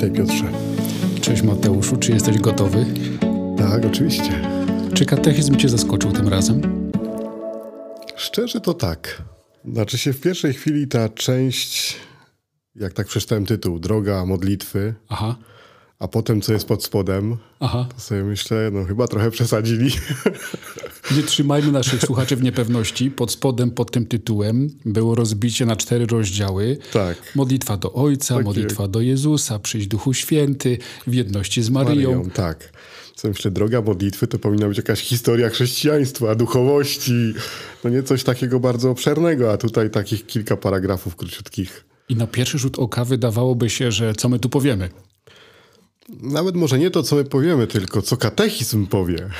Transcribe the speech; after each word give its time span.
Witaj 0.00 0.16
Piotrze. 0.16 0.52
Cześć 1.20 1.42
Mateuszu, 1.42 1.96
czy 1.96 2.12
jesteś 2.12 2.38
gotowy? 2.38 2.86
Tak, 3.58 3.84
oczywiście. 3.84 4.42
Czy 4.94 5.04
katechizm 5.04 5.56
cię 5.56 5.68
zaskoczył 5.68 6.12
tym 6.12 6.28
razem? 6.28 6.90
Szczerze 8.16 8.60
to 8.60 8.74
tak. 8.74 9.22
Znaczy 9.64 9.98
się 9.98 10.12
w 10.12 10.20
pierwszej 10.20 10.54
chwili 10.54 10.88
ta 10.88 11.08
część, 11.08 11.96
jak 12.76 12.92
tak 12.92 13.06
przeczytałem 13.06 13.46
tytuł, 13.46 13.78
Droga 13.78 14.26
modlitwy, 14.26 14.94
Aha, 15.08 15.36
a 16.00 16.08
potem 16.08 16.40
co 16.40 16.52
jest 16.52 16.68
pod 16.68 16.84
spodem, 16.84 17.36
aha. 17.60 17.88
to 17.94 18.00
sobie 18.00 18.24
myślę, 18.24 18.70
no 18.72 18.84
chyba 18.84 19.08
trochę 19.08 19.30
przesadzili. 19.30 19.90
Nie 21.16 21.22
trzymajmy 21.22 21.72
naszych 21.72 22.00
słuchaczy 22.02 22.36
w 22.36 22.42
niepewności. 22.42 23.10
Pod 23.10 23.32
spodem, 23.32 23.70
pod 23.70 23.90
tym 23.90 24.06
tytułem 24.06 24.70
było 24.84 25.14
rozbicie 25.14 25.66
na 25.66 25.76
cztery 25.76 26.06
rozdziały. 26.06 26.78
tak. 26.92 27.16
Modlitwa 27.34 27.76
do 27.76 27.92
Ojca, 27.92 28.34
Tak 28.36 28.44
modlitwa 28.44 28.88
do 28.88 29.00
Jezusa, 29.00 29.58
przyjść 29.58 29.86
Duchu 29.86 30.14
Święty, 30.14 30.78
w 31.06 31.14
jedności 31.14 31.62
z 31.62 31.70
Maryją. 31.70 32.10
Maryją, 32.10 32.30
tak. 32.30 32.72
Co 33.14 33.28
myślę, 33.28 33.50
droga 33.50 33.82
modlitwy 33.82 34.26
to 34.26 34.38
powinna 34.38 34.68
być 34.68 34.76
jakaś 34.76 35.00
historia 35.00 35.48
chrześcijaństwa, 35.48 36.34
duchowości, 36.34 37.34
no 37.84 37.90
nie 37.90 38.02
coś 38.02 38.24
takiego 38.24 38.60
bardzo 38.60 38.90
obszernego, 38.90 39.52
a 39.52 39.56
tutaj 39.56 39.90
takich 39.90 40.26
kilka 40.26 40.56
paragrafów 40.56 41.16
króciutkich. 41.16 41.84
I 42.08 42.16
na 42.16 42.26
pierwszy 42.26 42.58
rzut 42.58 42.78
oka 42.78 43.04
wydawałoby 43.04 43.70
się, 43.70 43.92
że 43.92 44.14
co 44.14 44.28
my 44.28 44.38
tu 44.38 44.48
powiemy. 44.48 44.88
Nawet 46.22 46.56
może 46.56 46.78
nie 46.78 46.90
to, 46.90 47.02
co 47.02 47.16
my 47.16 47.24
powiemy, 47.24 47.66
tylko 47.66 48.02
co 48.02 48.16
katechizm 48.16 48.86
powie. 48.86 49.18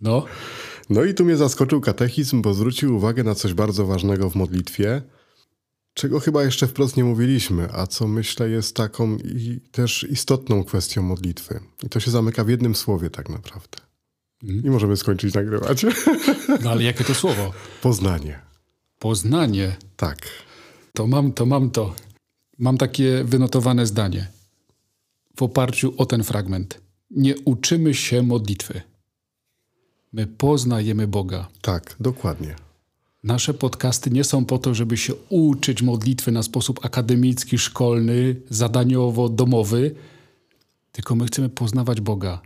No, 0.00 0.24
No 0.90 1.04
i 1.04 1.14
tu 1.14 1.24
mnie 1.24 1.36
zaskoczył 1.36 1.80
katechizm, 1.80 2.42
bo 2.42 2.54
zwrócił 2.54 2.96
uwagę 2.96 3.24
na 3.24 3.34
coś 3.34 3.54
bardzo 3.54 3.86
ważnego 3.86 4.30
w 4.30 4.34
modlitwie, 4.34 5.02
czego 5.94 6.20
chyba 6.20 6.44
jeszcze 6.44 6.66
wprost 6.66 6.96
nie 6.96 7.04
mówiliśmy, 7.04 7.68
a 7.72 7.86
co 7.86 8.08
myślę 8.08 8.48
jest 8.48 8.76
taką 8.76 9.16
i 9.16 9.60
też 9.72 10.06
istotną 10.10 10.64
kwestią 10.64 11.02
modlitwy. 11.02 11.60
I 11.82 11.88
to 11.88 12.00
się 12.00 12.10
zamyka 12.10 12.44
w 12.44 12.48
jednym 12.48 12.74
słowie 12.74 13.10
tak 13.10 13.28
naprawdę. 13.28 13.78
I 14.42 14.70
możemy 14.70 14.96
skończyć 14.96 15.34
nagrywać. 15.34 15.86
no 16.64 16.70
ale 16.70 16.82
jakie 16.82 17.04
to 17.04 17.14
słowo? 17.14 17.52
Poznanie. 17.82 18.40
Poznanie. 18.98 19.76
Tak. 19.96 20.18
To 20.92 21.06
mam 21.06 21.32
to, 21.32 21.46
mam 21.46 21.70
to. 21.70 21.94
Mam 22.58 22.78
takie 22.78 23.24
wynotowane 23.24 23.86
zdanie 23.86 24.37
w 25.38 25.42
oparciu 25.42 25.94
o 25.96 26.06
ten 26.06 26.24
fragment. 26.24 26.80
Nie 27.10 27.34
uczymy 27.44 27.94
się 27.94 28.22
modlitwy. 28.22 28.80
My 30.12 30.26
poznajemy 30.26 31.06
Boga. 31.06 31.48
Tak, 31.60 31.96
dokładnie. 32.00 32.56
Nasze 33.24 33.54
podcasty 33.54 34.10
nie 34.10 34.24
są 34.24 34.44
po 34.44 34.58
to, 34.58 34.74
żeby 34.74 34.96
się 34.96 35.14
uczyć 35.28 35.82
modlitwy 35.82 36.32
na 36.32 36.42
sposób 36.42 36.84
akademicki, 36.84 37.58
szkolny, 37.58 38.36
zadaniowo, 38.50 39.28
domowy, 39.28 39.94
tylko 40.92 41.14
my 41.14 41.26
chcemy 41.26 41.48
poznawać 41.48 42.00
Boga. 42.00 42.40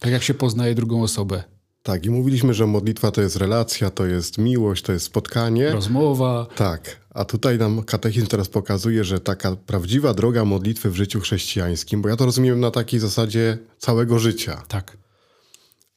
Tak 0.00 0.12
jak 0.12 0.22
się 0.22 0.34
poznaje 0.34 0.74
drugą 0.74 1.02
osobę. 1.02 1.44
Tak, 1.86 2.06
i 2.06 2.10
mówiliśmy, 2.10 2.54
że 2.54 2.66
modlitwa 2.66 3.10
to 3.10 3.20
jest 3.20 3.36
relacja, 3.36 3.90
to 3.90 4.06
jest 4.06 4.38
miłość, 4.38 4.82
to 4.82 4.92
jest 4.92 5.04
spotkanie. 5.04 5.70
Rozmowa. 5.70 6.46
Tak, 6.56 7.00
a 7.10 7.24
tutaj 7.24 7.58
nam 7.58 7.82
katechizm 7.82 8.26
teraz 8.26 8.48
pokazuje, 8.48 9.04
że 9.04 9.20
taka 9.20 9.56
prawdziwa 9.56 10.14
droga 10.14 10.44
modlitwy 10.44 10.90
w 10.90 10.96
życiu 10.96 11.20
chrześcijańskim, 11.20 12.02
bo 12.02 12.08
ja 12.08 12.16
to 12.16 12.24
rozumiem 12.24 12.60
na 12.60 12.70
takiej 12.70 13.00
zasadzie 13.00 13.58
całego 13.78 14.18
życia, 14.18 14.62
Tak. 14.68 14.96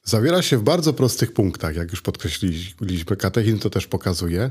zawiera 0.04 0.42
się 0.42 0.58
w 0.58 0.62
bardzo 0.62 0.92
prostych 0.92 1.32
punktach, 1.32 1.76
jak 1.76 1.90
już 1.90 2.02
podkreśliliśmy, 2.02 3.16
katechizm 3.16 3.58
to 3.58 3.70
też 3.70 3.86
pokazuje, 3.86 4.50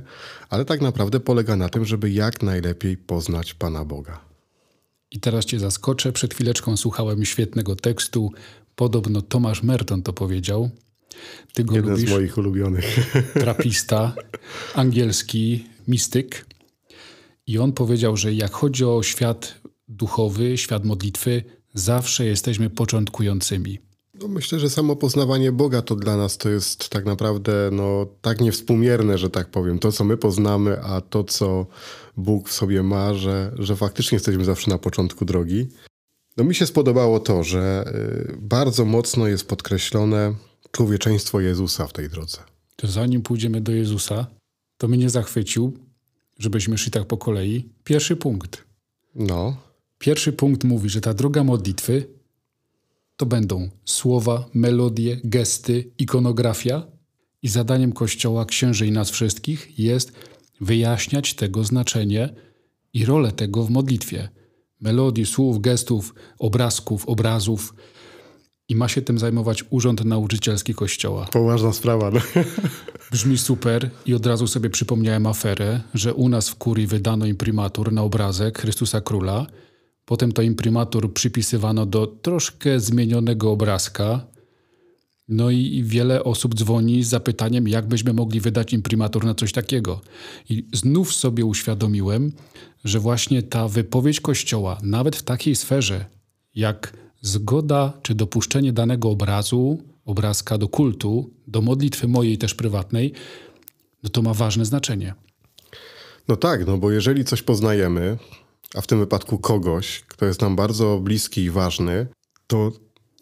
ale 0.49 0.65
tak 0.65 0.81
naprawdę 0.81 1.19
polega 1.19 1.55
na 1.55 1.69
tym, 1.69 1.85
żeby 1.85 2.09
jak 2.11 2.41
najlepiej 2.41 2.97
poznać 2.97 3.53
Pana 3.53 3.85
Boga. 3.85 4.19
I 5.11 5.19
teraz 5.19 5.45
cię 5.45 5.59
zaskoczę. 5.59 6.11
Przed 6.11 6.33
chwileczką 6.33 6.77
słuchałem 6.77 7.25
świetnego 7.25 7.75
tekstu. 7.75 8.31
Podobno 8.75 9.21
Tomasz 9.21 9.63
Merton 9.63 10.03
to 10.03 10.13
powiedział. 10.13 10.69
Ty 11.53 11.63
go 11.63 11.75
Jeden 11.75 11.91
lubisz. 11.91 12.09
z 12.09 12.13
moich 12.13 12.37
ulubionych. 12.37 13.13
trapista, 13.33 14.15
angielski 14.75 15.65
mistyk. 15.87 16.45
I 17.47 17.57
on 17.57 17.73
powiedział, 17.73 18.17
że 18.17 18.33
jak 18.33 18.51
chodzi 18.51 18.85
o 18.85 19.03
świat 19.03 19.55
duchowy, 19.87 20.57
świat 20.57 20.85
modlitwy, 20.85 21.43
zawsze 21.73 22.25
jesteśmy 22.25 22.69
początkującymi. 22.69 23.79
No 24.21 24.27
myślę, 24.27 24.59
że 24.59 24.69
samo 24.69 24.95
poznawanie 24.95 25.51
Boga 25.51 25.81
to 25.81 25.95
dla 25.95 26.17
nas 26.17 26.37
to 26.37 26.49
jest 26.49 26.89
tak 26.89 27.05
naprawdę 27.05 27.69
no, 27.71 28.07
tak 28.21 28.41
niewspółmierne, 28.41 29.17
że 29.17 29.29
tak 29.29 29.51
powiem. 29.51 29.79
To, 29.79 29.91
co 29.91 30.03
my 30.03 30.17
poznamy, 30.17 30.83
a 30.83 31.01
to, 31.01 31.23
co 31.23 31.65
Bóg 32.17 32.49
w 32.49 32.53
sobie 32.53 32.83
ma, 32.83 33.13
że, 33.13 33.51
że 33.59 33.75
faktycznie 33.75 34.15
jesteśmy 34.15 34.45
zawsze 34.45 34.71
na 34.71 34.77
początku 34.77 35.25
drogi. 35.25 35.67
No 36.37 36.43
mi 36.43 36.55
się 36.55 36.65
spodobało 36.65 37.19
to, 37.19 37.43
że 37.43 37.93
y, 38.33 38.37
bardzo 38.41 38.85
mocno 38.85 39.27
jest 39.27 39.47
podkreślone 39.47 40.33
człowieczeństwo 40.77 41.41
Jezusa 41.41 41.87
w 41.87 41.93
tej 41.93 42.09
drodze. 42.09 42.37
To 42.75 42.87
zanim 42.87 43.21
pójdziemy 43.21 43.61
do 43.61 43.71
Jezusa, 43.71 44.27
to 44.77 44.87
mnie 44.87 45.09
zachwycił, 45.09 45.77
żebyśmy 46.39 46.77
szli 46.77 46.91
tak 46.91 47.05
po 47.05 47.17
kolei. 47.17 47.69
Pierwszy 47.83 48.15
punkt. 48.15 48.63
No, 49.15 49.57
Pierwszy 49.99 50.33
punkt 50.33 50.63
mówi, 50.63 50.89
że 50.89 51.01
ta 51.01 51.13
droga 51.13 51.43
modlitwy 51.43 52.07
to 53.15 53.25
będą 53.25 53.69
słowa, 53.85 54.49
melodie, 54.53 55.19
gesty, 55.23 55.91
ikonografia 55.97 56.87
i 57.41 57.47
zadaniem 57.47 57.93
Kościoła, 57.93 58.45
księży 58.45 58.87
i 58.87 58.91
nas 58.91 59.09
wszystkich 59.09 59.79
jest 59.79 60.11
wyjaśniać 60.61 61.33
tego 61.33 61.63
znaczenie 61.63 62.33
i 62.93 63.05
rolę 63.05 63.31
tego 63.31 63.63
w 63.63 63.69
modlitwie. 63.69 64.29
Melodii, 64.81 65.25
słów, 65.25 65.61
gestów, 65.61 66.15
obrazków, 66.39 67.07
obrazów 67.07 67.75
i 68.69 68.75
ma 68.75 68.87
się 68.87 69.01
tym 69.01 69.19
zajmować 69.19 69.63
Urząd 69.69 70.05
Nauczycielski 70.05 70.73
Kościoła. 70.73 71.25
poważna 71.31 71.73
sprawa. 71.73 72.11
No. 72.11 72.19
Brzmi 73.11 73.37
super 73.37 73.89
i 74.05 74.13
od 74.13 74.25
razu 74.25 74.47
sobie 74.47 74.69
przypomniałem 74.69 75.27
aferę, 75.27 75.81
że 75.93 76.13
u 76.13 76.29
nas 76.29 76.49
w 76.49 76.55
kurii 76.55 76.87
wydano 76.87 77.25
imprimatur 77.25 77.93
na 77.93 78.03
obrazek 78.03 78.59
Chrystusa 78.59 79.01
Króla. 79.01 79.47
Potem 80.05 80.31
to 80.31 80.41
imprimatur 80.41 81.13
przypisywano 81.13 81.85
do 81.85 82.07
troszkę 82.07 82.79
zmienionego 82.79 83.51
obrazka. 83.51 84.27
No 85.27 85.49
i 85.49 85.83
wiele 85.85 86.23
osób 86.23 86.55
dzwoni 86.55 87.03
z 87.03 87.07
zapytaniem, 87.07 87.67
jak 87.67 87.87
byśmy 87.87 88.13
mogli 88.13 88.39
wydać 88.39 88.73
imprimatur 88.73 89.25
na 89.25 89.35
coś 89.35 89.51
takiego. 89.51 90.01
I 90.49 90.67
znów 90.73 91.13
sobie 91.13 91.45
uświadomiłem, 91.45 92.31
że 92.85 92.99
właśnie 92.99 93.43
ta 93.43 93.67
wypowiedź 93.67 94.21
Kościoła, 94.21 94.77
nawet 94.83 95.15
w 95.15 95.23
takiej 95.23 95.55
sferze, 95.55 96.05
jak 96.55 96.93
zgoda 97.21 97.93
czy 98.01 98.15
dopuszczenie 98.15 98.73
danego 98.73 99.09
obrazu, 99.09 99.83
obrazka 100.05 100.57
do 100.57 100.67
kultu, 100.67 101.29
do 101.47 101.61
modlitwy 101.61 102.07
mojej 102.07 102.37
też 102.37 102.55
prywatnej, 102.55 103.13
no 104.03 104.09
to 104.09 104.21
ma 104.21 104.33
ważne 104.33 104.65
znaczenie. 104.65 105.13
no 106.27 106.35
tak, 106.35 106.67
no 106.67 106.77
bo 106.77 106.91
jeżeli 106.91 107.25
coś 107.25 107.41
poznajemy, 107.41 108.17
a 108.75 108.81
w 108.81 108.87
tym 108.87 108.99
wypadku 108.99 109.39
kogoś, 109.39 110.03
kto 110.07 110.25
jest 110.25 110.41
nam 110.41 110.55
bardzo 110.55 110.99
bliski 110.99 111.41
i 111.41 111.49
ważny, 111.49 112.07
to 112.47 112.71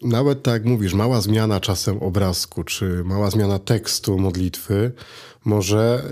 nawet 0.02 0.44
tak 0.44 0.54
jak 0.54 0.66
mówisz, 0.66 0.94
mała 0.94 1.22
zmiana 1.22 1.60
czasem 1.60 1.98
obrazku, 1.98 2.64
czy 2.64 3.04
mała 3.04 3.30
zmiana 3.30 3.60
tekstu 3.60 4.20
modlitwy 4.20 4.92
może 5.46 6.04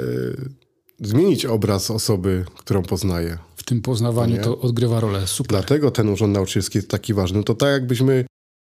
y, 1.01 1.07
zmienić 1.07 1.45
obraz 1.45 1.91
osoby, 1.91 2.45
którą 2.57 2.83
poznaję. 2.83 3.37
W 3.63 3.65
tym 3.65 3.81
poznawaniu 3.81 4.43
to 4.43 4.59
odgrywa 4.59 4.99
rolę. 4.99 5.27
Super. 5.27 5.49
Dlatego 5.49 5.91
ten 5.91 6.09
urząd 6.09 6.33
nauczycielski 6.33 6.77
jest 6.77 6.89
taki 6.89 7.13
ważny. 7.13 7.43
To 7.43 7.55
tak 7.55 7.71
jakbyśmy 7.71 8.25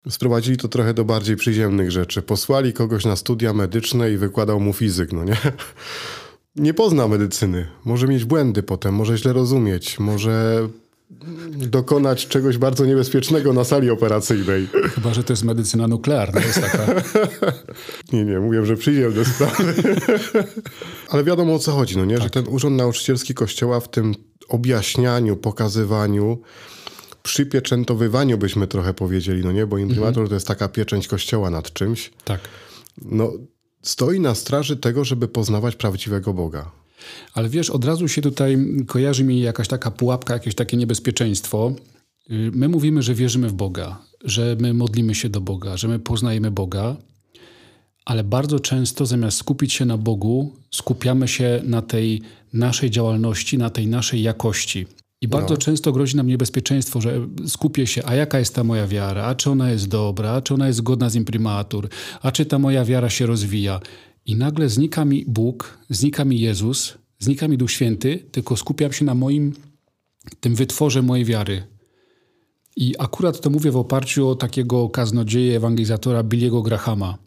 sprowadzili 0.09 0.57
to 0.57 0.69
trochę 0.69 0.95
do 0.95 1.05
bardziej 1.05 1.37
przyziemnych 1.37 1.91
rzeczy. 1.91 2.23
Posłali 2.23 2.73
kogoś 2.73 3.05
na 3.05 3.17
studia 3.17 3.53
medyczne 3.53 4.13
i 4.13 4.17
wykładał 4.17 4.61
mu 4.61 4.73
fizyk, 4.73 5.13
no 5.13 5.25
nie? 5.25 5.37
Nie 6.57 6.75
pozna 6.75 7.09
medycyny. 7.09 7.67
Może 7.85 8.07
mieć 8.07 8.25
błędy 8.25 8.63
potem, 8.63 8.95
może 8.95 9.19
źle 9.19 9.33
rozumieć, 9.33 9.99
może 9.99 10.69
dokonać 11.57 12.29
czegoś 12.29 12.59
bardzo 12.59 12.85
niebezpiecznego 12.87 13.53
na 13.53 13.65
sali 13.65 13.91
operacyjnej. 13.91 14.69
Chyba, 14.95 15.15
że 15.15 15.25
to 15.25 15.33
jest 15.33 15.45
medycyna 15.45 15.89
nuklearna. 15.89 16.41
Jest 16.41 16.61
taka. 16.61 16.87
Nie, 18.13 18.25
nie, 18.25 18.41
mówię, 18.41 18.67
że 18.67 18.77
przyziemne 18.77 19.25
sprawy. 19.25 19.75
Ale 21.11 21.25
wiadomo 21.25 21.55
o 21.55 21.59
co 21.59 21.73
chodzi, 21.73 21.97
no 21.97 22.05
nie? 22.05 22.19
Że 22.19 22.31
ten 22.31 22.45
urząd 22.49 22.77
nauczycielski 22.77 23.35
kościoła 23.35 23.81
w 23.81 23.91
tym 23.91 24.15
objaśnianiu, 24.49 25.37
pokazywaniu, 25.37 26.39
przypieczętowywaniu 27.23 28.39
byśmy 28.39 28.67
trochę 28.67 28.95
powiedzieli, 28.95 29.45
no 29.45 29.53
nie? 29.53 29.67
Bo 29.67 29.79
imprimator 29.79 30.29
to 30.29 30.35
jest 30.35 30.47
taka 30.47 30.69
pieczęć 30.69 31.09
kościoła 31.09 31.51
nad 31.51 31.73
czymś. 31.73 32.11
tak. 32.25 32.41
No, 33.03 33.33
stoi 33.83 34.21
na 34.21 34.35
straży 34.35 34.77
tego, 34.77 35.05
żeby 35.05 35.29
poznawać 35.29 35.77
prawdziwego 35.77 36.35
Boga. 36.35 36.71
Ale 37.35 37.49
wiesz, 37.49 37.71
od 37.71 37.85
razu 37.85 38.09
się 38.09 38.23
tutaj 38.23 38.59
kojarzy 38.87 39.25
mi 39.25 39.41
jakaś 39.41 39.69
taka 39.69 39.91
pułapka, 39.91 40.35
jakieś 40.35 40.55
takie 40.55 40.77
niebezpieczeństwo. 40.77 41.75
Y, 42.31 42.51
My 42.55 42.69
mówimy, 42.69 43.03
że 43.03 43.15
wierzymy 43.15 43.49
w 43.49 43.53
Boga, 43.53 43.99
że 44.25 44.57
my 44.61 44.75
modlimy 44.75 45.15
się 45.15 45.29
do 45.29 45.41
Boga, 45.41 45.77
że 45.77 45.89
my 45.89 45.99
poznajemy 45.99 46.51
Boga, 46.51 46.97
ale 48.05 48.25
bardzo 48.25 48.61
często 48.61 49.07
zamiast 49.07 49.39
skupić 49.39 49.73
się 49.73 49.85
na 49.85 49.99
Bogu, 49.99 50.53
skupiamy 50.71 51.29
się 51.29 51.61
na 51.65 51.83
tej 51.83 52.23
naszej 52.53 52.91
działalności, 52.91 53.59
na 53.59 53.71
tej 53.71 53.87
naszej 53.87 54.23
jakości. 54.23 54.87
I 55.21 55.29
bardzo 55.29 55.55
no. 55.55 55.61
często 55.61 55.93
grozi 55.93 56.17
nam 56.17 56.27
niebezpieczeństwo, 56.27 57.01
że 57.01 57.27
skupię 57.47 57.87
się, 57.87 58.03
a 58.05 58.15
jaka 58.15 58.39
jest 58.39 58.55
ta 58.55 58.65
moja 58.65 58.87
wiara, 58.87 59.25
a 59.25 59.35
czy 59.35 59.51
ona 59.51 59.71
jest 59.71 59.89
dobra, 59.89 60.31
a 60.31 60.43
czy 60.43 60.55
ona 60.55 60.67
jest 60.67 60.79
zgodna 60.79 61.11
z 61.11 61.15
imprimatur, 61.15 61.89
a 62.23 62.33
czy 62.33 62.47
ta 62.47 62.59
moja 62.59 62.85
wiara 62.85 63.11
się 63.11 63.27
rozwija. 63.27 63.81
I 64.27 64.37
nagle 64.37 64.69
znika 64.69 65.05
mi 65.05 65.25
Bóg, 65.29 65.79
znika 65.91 66.25
mi 66.25 66.41
Jezus, 66.41 66.99
znika 67.19 67.49
mi 67.49 67.59
Duch 67.59 67.71
Święty, 67.71 68.19
tylko 68.33 68.57
skupiam 68.57 68.93
się 68.93 69.05
na 69.05 69.15
moim, 69.15 69.53
tym 70.41 70.55
wytworze 70.55 71.03
mojej 71.03 71.25
wiary. 71.25 71.63
I 72.77 72.95
akurat 72.99 73.41
to 73.41 73.51
mówię 73.51 73.71
w 73.71 73.77
oparciu 73.77 74.29
o 74.29 74.35
takiego 74.35 74.89
kaznodzieję, 74.89 75.57
ewangelizatora 75.57 76.23
Billiego 76.23 76.63
Grahama, 76.63 77.19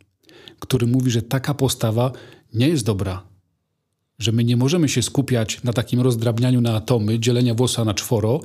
który 0.59 0.88
mówi, 0.88 1.11
że 1.11 1.21
taka 1.21 1.53
postawa 1.53 2.11
nie 2.53 2.67
jest 2.67 2.85
dobra. 2.85 3.23
Że 4.19 4.31
my 4.31 4.44
nie 4.44 4.57
możemy 4.57 4.89
się 4.89 5.01
skupiać 5.01 5.63
na 5.63 5.73
takim 5.73 6.01
rozdrabnianiu 6.01 6.61
na 6.61 6.75
atomy, 6.75 7.19
dzielenia 7.19 7.53
włosa 7.53 7.85
na 7.85 7.94
czworo, 7.94 8.41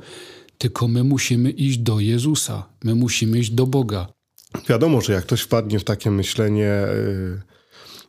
tylko 0.57 0.87
my 0.87 1.03
musimy 1.03 1.51
iść 1.51 1.77
do 1.77 1.99
Jezusa, 1.99 2.69
my 2.83 2.95
musimy 2.95 3.39
iść 3.39 3.49
do 3.49 3.67
Boga. 3.67 4.07
Wiadomo, 4.69 5.01
że 5.01 5.13
jak 5.13 5.23
ktoś 5.23 5.41
wpadnie 5.41 5.79
w 5.79 5.83
takie 5.83 6.11
myślenie 6.11 6.61
yy, 6.61 7.41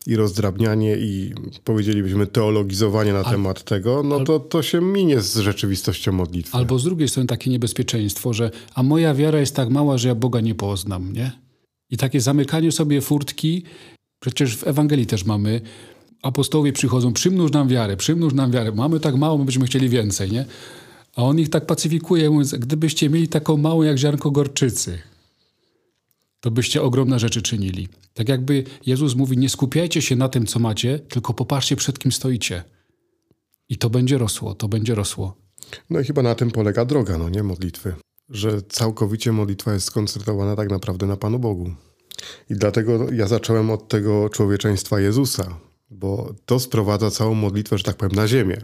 i 0.07 0.17
rozdrabnianie 0.17 0.97
i 0.97 1.35
powiedzielibyśmy 1.65 2.27
teologizowanie 2.27 3.13
na 3.13 3.25
temat 3.25 3.65
tego, 3.65 4.03
no 4.03 4.25
to 4.25 4.41
to 4.41 4.63
się 4.63 4.81
minie 4.81 5.21
z 5.21 5.37
rzeczywistością 5.37 6.13
modlitwy. 6.13 6.57
Albo 6.57 6.79
z 6.79 6.85
drugiej 6.85 7.09
strony 7.09 7.27
takie 7.27 7.51
niebezpieczeństwo, 7.51 8.33
że 8.33 8.51
a 8.75 8.83
moja 8.83 9.15
wiara 9.15 9.41
jest 9.41 9.57
tak 9.57 9.71
mała, 9.71 9.99
że 9.99 10.09
ja 10.09 10.15
Boga 10.15 10.41
nie 10.41 10.55
poznam, 10.55 11.13
nie? 11.13 11.33
I 11.91 11.97
takie 11.97 12.21
zamykanie 12.21 12.73
sobie 12.73 13.01
furtki, 13.01 13.63
przecież 14.21 14.57
w 14.57 14.67
Ewangelii 14.67 15.07
też 15.07 15.25
mamy, 15.25 15.61
apostołowie 16.23 16.73
przychodzą, 16.73 17.13
przymnóż 17.13 17.53
nam 17.53 17.69
wiarę, 17.69 17.97
przymnóż 17.97 18.35
nam 18.35 18.51
wiarę. 18.51 18.73
Mamy 18.73 19.01
tak 19.01 19.17
mało, 19.17 19.39
my 19.39 19.45
byśmy 19.45 19.67
chcieli 19.67 19.89
więcej, 19.89 20.33
nie? 20.33 20.45
A 21.17 21.23
on 21.23 21.39
ich 21.39 21.51
tak 21.51 21.67
pacyfikuje, 21.67 22.31
mówiąc, 22.31 22.55
gdybyście 22.55 23.11
mieli 23.11 23.29
taką 23.29 23.57
małą 23.57 23.83
jak 23.83 23.99
ziarnko 23.99 24.31
gorczycy, 24.31 24.99
to 26.45 26.51
byście 26.51 26.83
ogromne 26.83 27.19
rzeczy 27.19 27.43
czynili. 27.43 27.89
Tak 28.15 28.29
jakby 28.29 28.65
Jezus 28.87 29.15
mówi, 29.15 29.39
nie 29.39 29.49
skupiajcie 29.49 30.03
się 30.03 30.17
na 30.17 30.29
tym, 30.29 30.47
co 30.47 30.59
macie, 30.59 30.99
tylko 30.99 31.35
popatrzcie, 31.35 31.77
przed 31.77 31.99
kim 31.99 32.13
stoicie. 32.13 32.65
I 33.69 33.79
to 33.79 33.91
będzie 33.91 34.19
rosło, 34.19 34.55
to 34.55 34.69
będzie 34.69 34.95
rosło. 34.95 35.37
No 35.91 36.01
i 36.01 36.05
chyba 36.05 36.23
na 36.23 36.35
tym 36.35 36.51
polega 36.51 36.85
droga, 36.85 37.19
no 37.19 37.29
nie, 37.29 37.43
modlitwy. 37.43 37.95
Że 38.29 38.63
całkowicie 38.63 39.33
modlitwa 39.33 39.73
jest 39.73 39.87
skoncentrowana 39.87 40.57
tak 40.57 40.71
naprawdę 40.71 41.07
na 41.07 41.17
Panu 41.17 41.39
Bogu. 41.39 41.71
I 42.51 42.55
dlatego 42.55 43.13
ja 43.13 43.27
zacząłem 43.27 43.71
od 43.71 43.89
tego 43.89 44.29
człowieczeństwa 44.29 45.01
Jezusa, 45.01 45.57
bo 45.91 46.35
to 46.47 46.61
sprowadza 46.61 47.11
całą 47.11 47.35
modlitwę, 47.35 47.79
że 47.79 47.85
tak 47.85 47.97
powiem, 47.97 48.17
na 48.17 48.29
ziemię. 48.29 48.57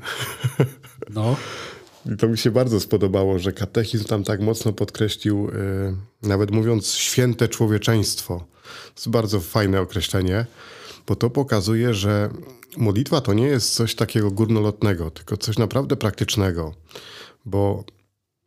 No. 1.10 1.36
I 2.06 2.16
to 2.16 2.28
mi 2.28 2.38
się 2.38 2.50
bardzo 2.50 2.80
spodobało, 2.80 3.38
że 3.38 3.52
katechizm 3.52 4.04
tam 4.04 4.24
tak 4.24 4.40
mocno 4.40 4.72
podkreślił, 4.72 5.44
yy, 5.44 6.28
nawet 6.28 6.50
mówiąc 6.50 6.94
święte 6.94 7.48
człowieczeństwo. 7.48 8.38
To 8.64 8.92
jest 8.96 9.08
bardzo 9.08 9.40
fajne 9.40 9.80
określenie, 9.80 10.46
bo 11.06 11.16
to 11.16 11.30
pokazuje, 11.30 11.94
że 11.94 12.30
modlitwa 12.76 13.20
to 13.20 13.34
nie 13.34 13.46
jest 13.46 13.74
coś 13.74 13.94
takiego 13.94 14.30
górnolotnego, 14.30 15.10
tylko 15.10 15.36
coś 15.36 15.58
naprawdę 15.58 15.96
praktycznego. 15.96 16.74
Bo 17.44 17.84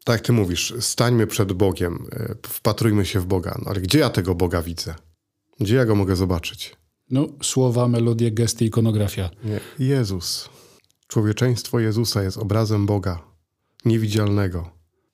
tak 0.03 0.13
jak 0.13 0.25
ty 0.25 0.33
mówisz, 0.33 0.73
stańmy 0.79 1.27
przed 1.27 1.53
Bogiem, 1.53 2.05
yy, 2.11 2.35
wpatrujmy 2.47 3.05
się 3.05 3.19
w 3.19 3.25
Boga. 3.25 3.57
No 3.65 3.71
ale 3.71 3.81
gdzie 3.81 3.99
ja 3.99 4.09
tego 4.09 4.35
Boga 4.35 4.61
widzę? 4.61 4.95
Gdzie 5.59 5.75
ja 5.75 5.85
go 5.85 5.95
mogę 5.95 6.15
zobaczyć? 6.15 6.75
No, 7.09 7.27
słowa, 7.43 7.87
melodie, 7.87 8.31
gesty, 8.31 8.65
ikonografia. 8.65 9.29
Nie. 9.43 9.59
Jezus. 9.87 10.49
Człowieczeństwo 11.07 11.79
Jezusa 11.79 12.23
jest 12.23 12.37
obrazem 12.37 12.85
Boga, 12.85 13.32
niewidzialnego. 13.85 14.69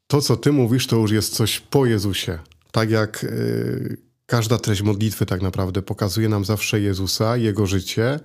To, 0.08 0.22
co 0.22 0.38
ty 0.38 0.52
mówisz, 0.52 0.88
to 0.88 0.96
już 0.96 1.12
jest 1.12 1.36
coś 1.36 1.60
po 1.60 1.86
Jezusie. 1.86 2.40
Tak 2.72 2.90
jak 2.90 3.24
yy, 3.24 3.98
każda 4.26 4.58
treść 4.58 4.82
modlitwy 4.82 5.26
tak 5.26 5.42
naprawdę 5.42 5.82
pokazuje 5.82 6.30
nam 6.30 6.46
zawsze 6.46 6.82
Jezusa, 6.82 7.38
Jego 7.38 7.68
życie, 7.68 8.20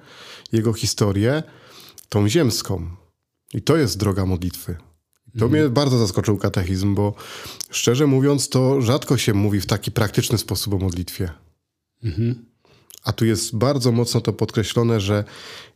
Jego 0.52 0.73
historię, 0.73 1.43
tą 2.08 2.29
ziemską. 2.29 2.87
I 3.55 3.62
to 3.62 3.76
jest 3.76 3.99
droga 3.99 4.26
modlitwy. 4.26 4.76
To 5.38 5.49
mnie 5.49 5.69
bardzo 5.69 5.99
zaskoczył 5.99 6.38
katechizm, 6.38 6.94
bo 6.94 7.14
szczerze 7.70 8.06
mówiąc, 8.06 8.49
to 8.49 8.82
rzadko 8.82 9.17
się 9.17 9.35
mówi 9.35 9.61
w 9.61 9.67
taki 9.67 9.93
praktyczny 9.93 10.38
sposób 10.38 10.75
o 10.75 10.79
modlitwie. 10.79 11.31
Mhm. 12.05 12.54
A 13.05 13.12
tu 13.12 13.25
jest 13.25 13.56
bardzo 13.56 13.93
mocno 13.93 14.21
to 14.21 14.33
podkreślone, 14.33 15.01
że 15.01 15.25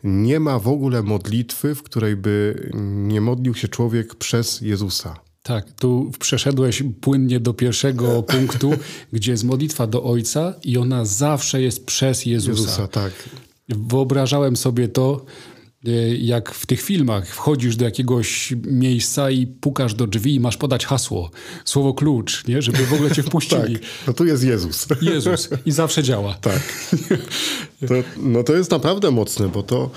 nie 0.05 0.41
ma 0.41 0.59
w 0.59 0.69
ogóle 0.69 1.03
modlitwy, 1.03 1.75
w 1.75 1.83
której 1.83 2.17
by 2.17 2.71
nie 2.83 3.21
modlił 3.21 3.55
się 3.55 3.69
człowiek 3.69 4.15
przez 4.15 4.61
Jezusa. 4.61 5.21
Tak, 5.43 5.73
tu 5.73 6.11
przeszedłeś 6.19 6.83
płynnie 7.01 7.41
do 7.41 7.55
pierwszego 7.55 8.23
punktu, 8.33 8.73
gdzie 9.13 9.33
jest 9.33 9.45
modlitwa 9.45 9.87
do 9.87 10.05
Ojca 10.05 10.55
i 10.65 10.79
ona 10.79 11.05
zawsze 11.05 11.63
jest 11.63 11.87
przez 11.87 12.27
Jezusa. 12.27 12.61
Jezusa 12.63 12.89
tak. 12.89 13.13
Wyobrażałem 13.69 14.57
sobie 14.57 14.89
to, 14.89 15.25
jak 16.19 16.55
w 16.55 16.67
tych 16.67 16.83
filmach 16.83 17.29
wchodzisz 17.29 17.77
do 17.77 17.85
jakiegoś 17.85 18.55
miejsca 18.65 19.31
i 19.31 19.47
pukasz 19.47 19.95
do 19.95 20.07
drzwi 20.07 20.35
i 20.35 20.41
masz 20.41 20.57
podać 20.57 20.87
hasło, 20.87 21.31
słowo 21.65 21.95
klucz, 21.95 22.47
nie? 22.47 22.63
żeby 22.63 22.87
w 22.87 22.93
ogóle 22.93 23.11
cię 23.11 23.23
wpuścili. 23.29 23.79
tak, 23.79 23.89
no 24.07 24.13
tu 24.13 24.25
jest 24.25 24.45
Jezus. 24.45 24.87
Jezus 25.03 25.49
i 25.67 25.73
zawsze 25.73 26.03
działa. 26.03 26.35
Tak. 26.35 26.89
To, 27.89 27.95
no 28.17 28.43
to 28.43 28.55
jest 28.57 28.71
naprawdę 28.71 29.11
mocne, 29.11 29.49
bo 29.49 29.63
to 29.63 29.91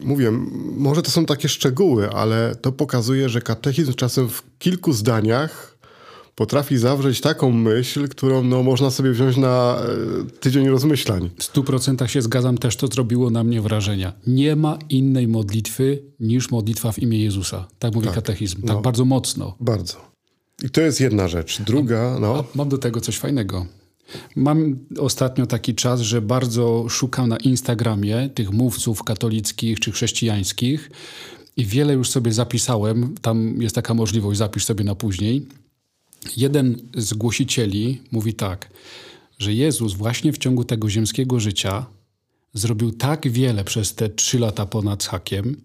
mówię, 0.00 0.30
może 0.76 1.02
to 1.02 1.10
są 1.10 1.26
takie 1.26 1.48
szczegóły, 1.48 2.10
ale 2.10 2.56
to 2.62 2.72
pokazuje, 2.72 3.28
że 3.28 3.40
katechizm 3.40 3.94
czasem 3.94 4.28
w 4.28 4.42
kilku 4.58 4.92
zdaniach 4.92 5.77
potrafi 6.38 6.78
zawrzeć 6.78 7.20
taką 7.20 7.52
myśl, 7.52 8.08
którą 8.08 8.42
no, 8.42 8.62
można 8.62 8.90
sobie 8.90 9.10
wziąć 9.10 9.36
na 9.36 9.76
e, 9.78 10.40
tydzień 10.40 10.68
rozmyślań. 10.68 11.30
W 11.38 11.44
stu 11.44 11.64
procentach 11.64 12.10
się 12.10 12.22
zgadzam, 12.22 12.58
też 12.58 12.76
to 12.76 12.86
zrobiło 12.86 13.30
na 13.30 13.44
mnie 13.44 13.60
wrażenia. 13.62 14.12
Nie 14.26 14.56
ma 14.56 14.78
innej 14.88 15.28
modlitwy 15.28 16.02
niż 16.20 16.50
modlitwa 16.50 16.92
w 16.92 16.98
imię 16.98 17.18
Jezusa. 17.18 17.68
Tak 17.78 17.94
mówi 17.94 18.06
tak, 18.06 18.14
katechizm. 18.14 18.56
Tak 18.62 18.76
no, 18.76 18.80
bardzo 18.80 19.04
mocno. 19.04 19.56
Bardzo. 19.60 19.96
I 20.62 20.70
to 20.70 20.80
jest 20.80 21.00
jedna 21.00 21.28
rzecz. 21.28 21.62
Druga, 21.62 22.16
no... 22.20 22.44
Mam 22.54 22.68
do 22.68 22.78
tego 22.78 23.00
coś 23.00 23.18
fajnego. 23.18 23.66
Mam 24.36 24.76
ostatnio 24.98 25.46
taki 25.46 25.74
czas, 25.74 26.00
że 26.00 26.22
bardzo 26.22 26.86
szukam 26.88 27.28
na 27.28 27.36
Instagramie 27.36 28.30
tych 28.34 28.50
mówców 28.50 29.02
katolickich 29.02 29.80
czy 29.80 29.92
chrześcijańskich 29.92 30.90
i 31.56 31.64
wiele 31.64 31.92
już 31.94 32.10
sobie 32.10 32.32
zapisałem. 32.32 33.14
Tam 33.22 33.62
jest 33.62 33.74
taka 33.74 33.94
możliwość, 33.94 34.38
zapisz 34.38 34.64
sobie 34.64 34.84
na 34.84 34.94
później. 34.94 35.46
Jeden 36.36 36.76
z 36.94 37.14
głosicieli 37.14 38.02
mówi 38.10 38.34
tak, 38.34 38.70
że 39.38 39.54
Jezus 39.54 39.94
właśnie 39.94 40.32
w 40.32 40.38
ciągu 40.38 40.64
tego 40.64 40.90
ziemskiego 40.90 41.40
życia 41.40 41.86
zrobił 42.54 42.92
tak 42.92 43.28
wiele 43.28 43.64
przez 43.64 43.94
te 43.94 44.08
trzy 44.08 44.38
lata 44.38 44.66
ponad 44.66 45.04
hakiem, 45.04 45.56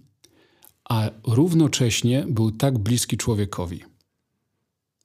a 0.90 1.10
równocześnie 1.28 2.26
był 2.30 2.52
tak 2.52 2.78
bliski 2.78 3.18
człowiekowi. 3.18 3.84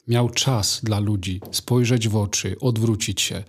Miał 0.08 0.30
czas 0.30 0.80
dla 0.82 0.98
ludzi, 0.98 1.40
spojrzeć 1.50 2.08
w 2.08 2.16
oczy, 2.16 2.56
odwrócić 2.60 3.20
się. 3.20 3.44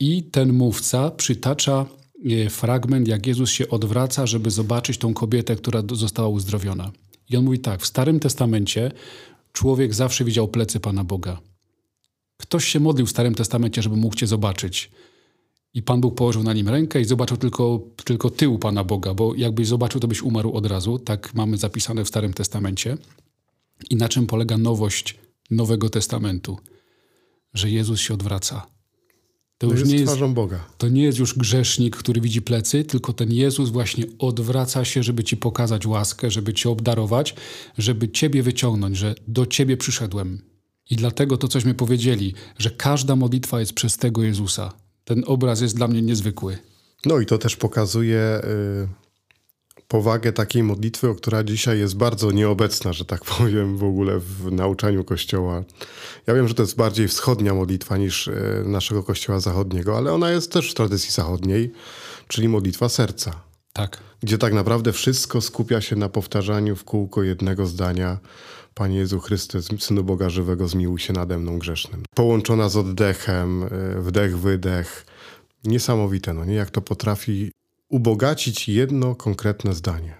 I 0.00 0.22
ten 0.22 0.52
mówca 0.52 1.10
przytacza 1.10 1.86
e, 2.24 2.50
fragment, 2.50 3.08
jak 3.08 3.26
Jezus 3.26 3.50
się 3.50 3.68
odwraca, 3.68 4.26
żeby 4.26 4.50
zobaczyć 4.50 4.98
tą 4.98 5.14
kobietę, 5.14 5.56
która 5.56 5.82
została 5.92 6.28
uzdrowiona. 6.28 6.92
I 7.30 7.36
on 7.36 7.44
mówi 7.44 7.58
tak: 7.58 7.82
W 7.82 7.86
Starym 7.86 8.20
Testamencie 8.20 8.92
człowiek 9.52 9.94
zawsze 9.94 10.24
widział 10.24 10.48
plecy 10.48 10.80
Pana 10.80 11.04
Boga. 11.04 11.40
Ktoś 12.36 12.64
się 12.64 12.80
modlił 12.80 13.06
w 13.06 13.10
Starym 13.10 13.34
Testamencie, 13.34 13.82
żeby 13.82 13.96
mógł 13.96 14.16
Cię 14.16 14.26
zobaczyć. 14.26 14.90
I 15.74 15.82
Pan 15.82 16.00
Bóg 16.00 16.14
położył 16.14 16.42
na 16.42 16.52
nim 16.52 16.68
rękę 16.68 17.00
i 17.00 17.04
zobaczył 17.04 17.36
tylko, 17.36 17.80
tylko 18.04 18.30
tył 18.30 18.58
Pana 18.58 18.84
Boga, 18.84 19.14
bo 19.14 19.34
jakbyś 19.34 19.66
zobaczył, 19.66 20.00
to 20.00 20.08
byś 20.08 20.22
umarł 20.22 20.52
od 20.52 20.66
razu. 20.66 20.98
Tak 20.98 21.34
mamy 21.34 21.56
zapisane 21.56 22.04
w 22.04 22.08
Starym 22.08 22.32
Testamencie. 22.32 22.96
I 23.90 23.96
na 23.96 24.08
czym 24.08 24.26
polega 24.26 24.58
nowość 24.58 25.18
Nowego 25.50 25.90
Testamentu? 25.90 26.58
Że 27.54 27.70
Jezus 27.70 28.00
się 28.00 28.14
odwraca. 28.14 28.66
To, 29.62 29.66
już 29.66 29.80
jest 29.80 29.92
nie 29.92 29.98
jest, 29.98 30.34
Boga. 30.34 30.64
To 30.78 30.88
nie 30.88 31.02
jest 31.02 31.18
już 31.18 31.38
grzesznik, 31.38 31.96
który 31.96 32.20
widzi 32.20 32.42
plecy, 32.42 32.84
tylko 32.84 33.12
ten 33.12 33.32
Jezus 33.32 33.70
właśnie 33.70 34.04
odwraca 34.18 34.84
się, 34.84 35.02
żeby 35.02 35.24
ci 35.24 35.36
pokazać 35.36 35.86
łaskę, 35.86 36.30
żeby 36.30 36.54
cię 36.54 36.70
obdarować, 36.70 37.34
żeby 37.78 38.08
ciebie 38.08 38.42
wyciągnąć, 38.42 38.96
że 38.96 39.14
do 39.28 39.46
ciebie 39.46 39.76
przyszedłem. 39.76 40.42
I 40.90 40.96
dlatego 40.96 41.36
to, 41.36 41.48
cośmy 41.48 41.74
powiedzieli, 41.74 42.34
że 42.58 42.70
każda 42.70 43.16
modlitwa 43.16 43.60
jest 43.60 43.72
przez 43.72 43.96
tego 43.96 44.22
Jezusa. 44.22 44.72
Ten 45.04 45.22
obraz 45.26 45.60
jest 45.60 45.76
dla 45.76 45.88
mnie 45.88 46.02
niezwykły. 46.02 46.58
No 47.06 47.20
i 47.20 47.26
to 47.26 47.38
też 47.38 47.56
pokazuje 47.56 48.40
y, 48.44 49.01
powagę 49.88 50.32
takiej 50.32 50.62
modlitwy, 50.62 51.14
która 51.16 51.44
dzisiaj 51.44 51.78
jest 51.78 51.96
bardzo 51.96 52.30
nieobecna, 52.30 52.92
że 52.92 53.04
tak 53.04 53.24
powiem, 53.38 53.76
w 53.76 53.84
ogóle 53.84 54.18
w 54.18 54.52
nauczaniu 54.52 55.04
Kościoła. 55.04 55.64
Ja 56.26 56.34
wiem, 56.34 56.48
że 56.48 56.54
to 56.54 56.62
jest 56.62 56.76
bardziej 56.76 57.08
wschodnia 57.08 57.54
modlitwa 57.54 57.96
niż 57.96 58.26
y, 58.26 58.62
naszego 58.66 59.02
Kościoła 59.02 59.40
zachodniego, 59.40 59.96
ale 59.96 60.12
ona 60.12 60.30
jest 60.30 60.52
też 60.52 60.70
w 60.70 60.74
tradycji 60.74 61.10
zachodniej, 61.10 61.72
czyli 62.28 62.48
modlitwa 62.48 62.88
serca. 62.88 63.42
Tak. 63.72 63.98
Gdzie 64.20 64.38
tak 64.38 64.52
naprawdę 64.52 64.92
wszystko 64.92 65.40
skupia 65.40 65.80
się 65.80 65.96
na 65.96 66.08
powtarzaniu 66.08 66.76
w 66.76 66.84
kółko 66.84 67.22
jednego 67.22 67.66
zdania 67.66 68.18
Panie 68.74 68.98
Jezu 68.98 69.20
Chryste, 69.20 69.58
Synu 69.62 70.04
Boga 70.04 70.30
Żywego, 70.30 70.68
zmiłuj 70.68 70.98
się 70.98 71.12
nade 71.12 71.38
mną 71.38 71.58
grzesznym. 71.58 72.02
Połączona 72.14 72.68
z 72.68 72.76
oddechem, 72.76 73.62
y, 73.62 74.02
wdech, 74.02 74.38
wydech. 74.38 75.06
Niesamowite, 75.64 76.34
no 76.34 76.44
nie? 76.44 76.54
Jak 76.54 76.70
to 76.70 76.80
potrafi 76.80 77.52
ubogacić 77.92 78.68
jedno 78.68 79.14
konkretne 79.14 79.74
zdanie. 79.74 80.14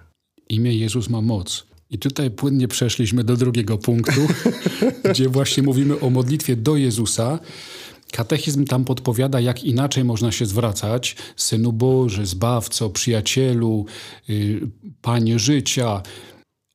Imię 0.49 0.76
Jezus 0.76 1.09
ma 1.09 1.21
moc. 1.21 1.67
I 1.91 1.99
tutaj 1.99 2.31
płynnie 2.31 2.69
przeszliśmy 2.69 3.25
do 3.25 3.37
drugiego 3.37 3.79
punktu, 3.79 4.21
gdzie 5.11 5.29
właśnie 5.29 5.62
mówimy 5.62 6.00
o 6.00 6.11
modlitwie 6.11 6.57
do 6.57 6.76
Jezusa. 6.76 7.38
Katechizm 8.12 8.64
tam 8.64 8.85
podpowiada, 8.85 9.41
jak 9.41 9.64
inaczej 9.64 10.05
można 10.05 10.33
się 10.33 10.47
zwracać. 10.47 11.17
Synu 11.37 11.73
Boży, 11.73 12.26
Zbawco, 12.26 12.91
Przyjacielu, 12.91 13.87
yy, 14.29 14.61
Panie 15.02 15.38
życia. 15.38 16.02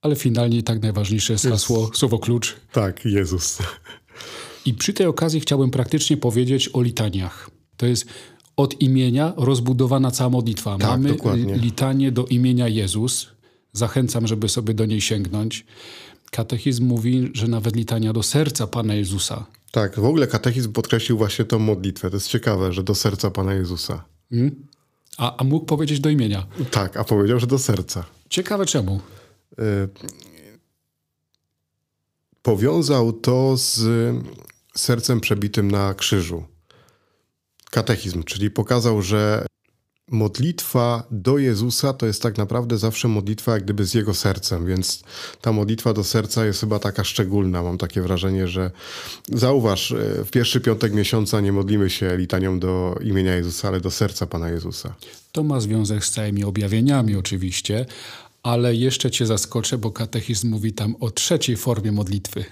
Ale 0.02 0.16
finalnie 0.16 0.64
tak 0.64 0.82
najważniejsze 0.82 1.34
jest 1.34 1.48
hasło, 1.48 1.92
słowo 1.94 2.20
klucz. 2.20 2.56
Tak, 2.72 3.06
Jezus. 3.06 3.58
I 4.66 4.74
przy 4.74 4.94
tej 4.94 5.06
okazji 5.06 5.40
chciałbym 5.40 5.72
praktycznie 5.72 6.18
powiedzieć 6.18 6.70
o 6.74 6.82
litaniach. 6.82 7.50
To 7.78 7.86
jest 7.86 8.06
od 8.58 8.82
imienia 8.82 9.34
rozbudowana 9.38 10.12
cała 10.12 10.30
modlitwa. 10.30 10.78
Tak, 10.78 10.90
Mamy 10.90 11.10
dokładnie. 11.10 11.56
litanie 11.58 12.12
do 12.12 12.26
imienia 12.26 12.68
Jezus. 12.68 13.28
Zachęcam, 13.74 14.28
żeby 14.28 14.50
sobie 14.50 14.74
do 14.74 14.86
niej 14.86 15.02
sięgnąć. 15.02 15.66
Katechizm 16.32 16.86
mówi, 16.86 17.32
że 17.34 17.48
nawet 17.48 17.76
litania 17.76 18.14
do 18.14 18.24
serca 18.24 18.68
Pana 18.68 18.96
Jezusa. 18.96 19.46
Tak, 19.72 20.00
w 20.00 20.06
ogóle 20.06 20.28
katechizm 20.28 20.72
podkreślił 20.74 21.18
właśnie 21.18 21.46
tą 21.46 21.60
modlitwę. 21.60 22.10
To 22.10 22.16
jest 22.16 22.28
ciekawe, 22.28 22.74
że 22.74 22.84
do 22.84 22.96
serca 22.96 23.32
Pana 23.32 23.54
Jezusa. 23.54 24.04
A, 25.18 25.38
a 25.38 25.44
mógł 25.44 25.66
powiedzieć 25.66 26.00
do 26.00 26.10
imienia. 26.10 26.46
Tak, 26.72 26.98
a 26.98 27.04
powiedział, 27.04 27.40
że 27.40 27.48
do 27.48 27.60
serca. 27.60 28.06
Ciekawe 28.30 28.66
czemu. 28.66 29.02
Y, 29.60 29.90
powiązał 32.42 33.14
to 33.14 33.58
z 33.58 33.80
sercem 34.76 35.20
przebitym 35.20 35.72
na 35.72 35.94
krzyżu. 35.94 36.44
Katechizm, 37.78 38.24
czyli 38.24 38.52
pokazał, 38.52 39.02
że 39.02 39.46
modlitwa 40.12 41.04
do 41.12 41.38
Jezusa 41.38 41.94
to 41.94 42.06
jest 42.06 42.22
tak 42.22 42.38
naprawdę 42.38 42.78
zawsze 42.78 43.08
modlitwa 43.08 43.54
jak 43.54 43.64
gdyby 43.64 43.86
z 43.86 43.94
Jego 43.94 44.14
sercem, 44.14 44.66
więc 44.66 45.04
ta 45.42 45.52
modlitwa 45.52 45.94
do 45.94 46.04
serca 46.04 46.46
jest 46.46 46.60
chyba 46.60 46.80
taka 46.80 47.04
szczególna. 47.04 47.64
Mam 47.64 47.78
takie 47.78 48.02
wrażenie, 48.02 48.48
że 48.48 48.72
zauważ, 49.30 49.92
y, 49.92 50.24
w 50.26 50.30
pierwszy 50.32 50.62
piątek 50.62 50.94
miesiąca 50.94 51.42
nie 51.42 51.52
modlimy 51.52 51.90
się 51.90 52.18
litanią 52.18 52.60
do 52.60 53.00
imienia 53.04 53.36
Jezusa, 53.36 53.68
ale 53.68 53.82
do 53.82 53.92
serca 53.92 54.28
Pana 54.28 54.50
Jezusa. 54.50 54.96
To 55.32 55.44
ma 55.44 55.60
związek 55.60 56.06
z 56.06 56.12
całymi 56.12 56.44
objawieniami 56.44 57.16
oczywiście, 57.16 57.86
ale 58.44 58.76
jeszcze 58.76 59.12
cię 59.12 59.26
zaskoczę, 59.26 59.78
bo 59.78 59.92
katechizm 59.92 60.50
mówi 60.50 60.74
tam 60.74 60.96
o 61.00 61.12
trzeciej 61.12 61.58
formie 61.58 61.92
modlitwy. 61.92 62.46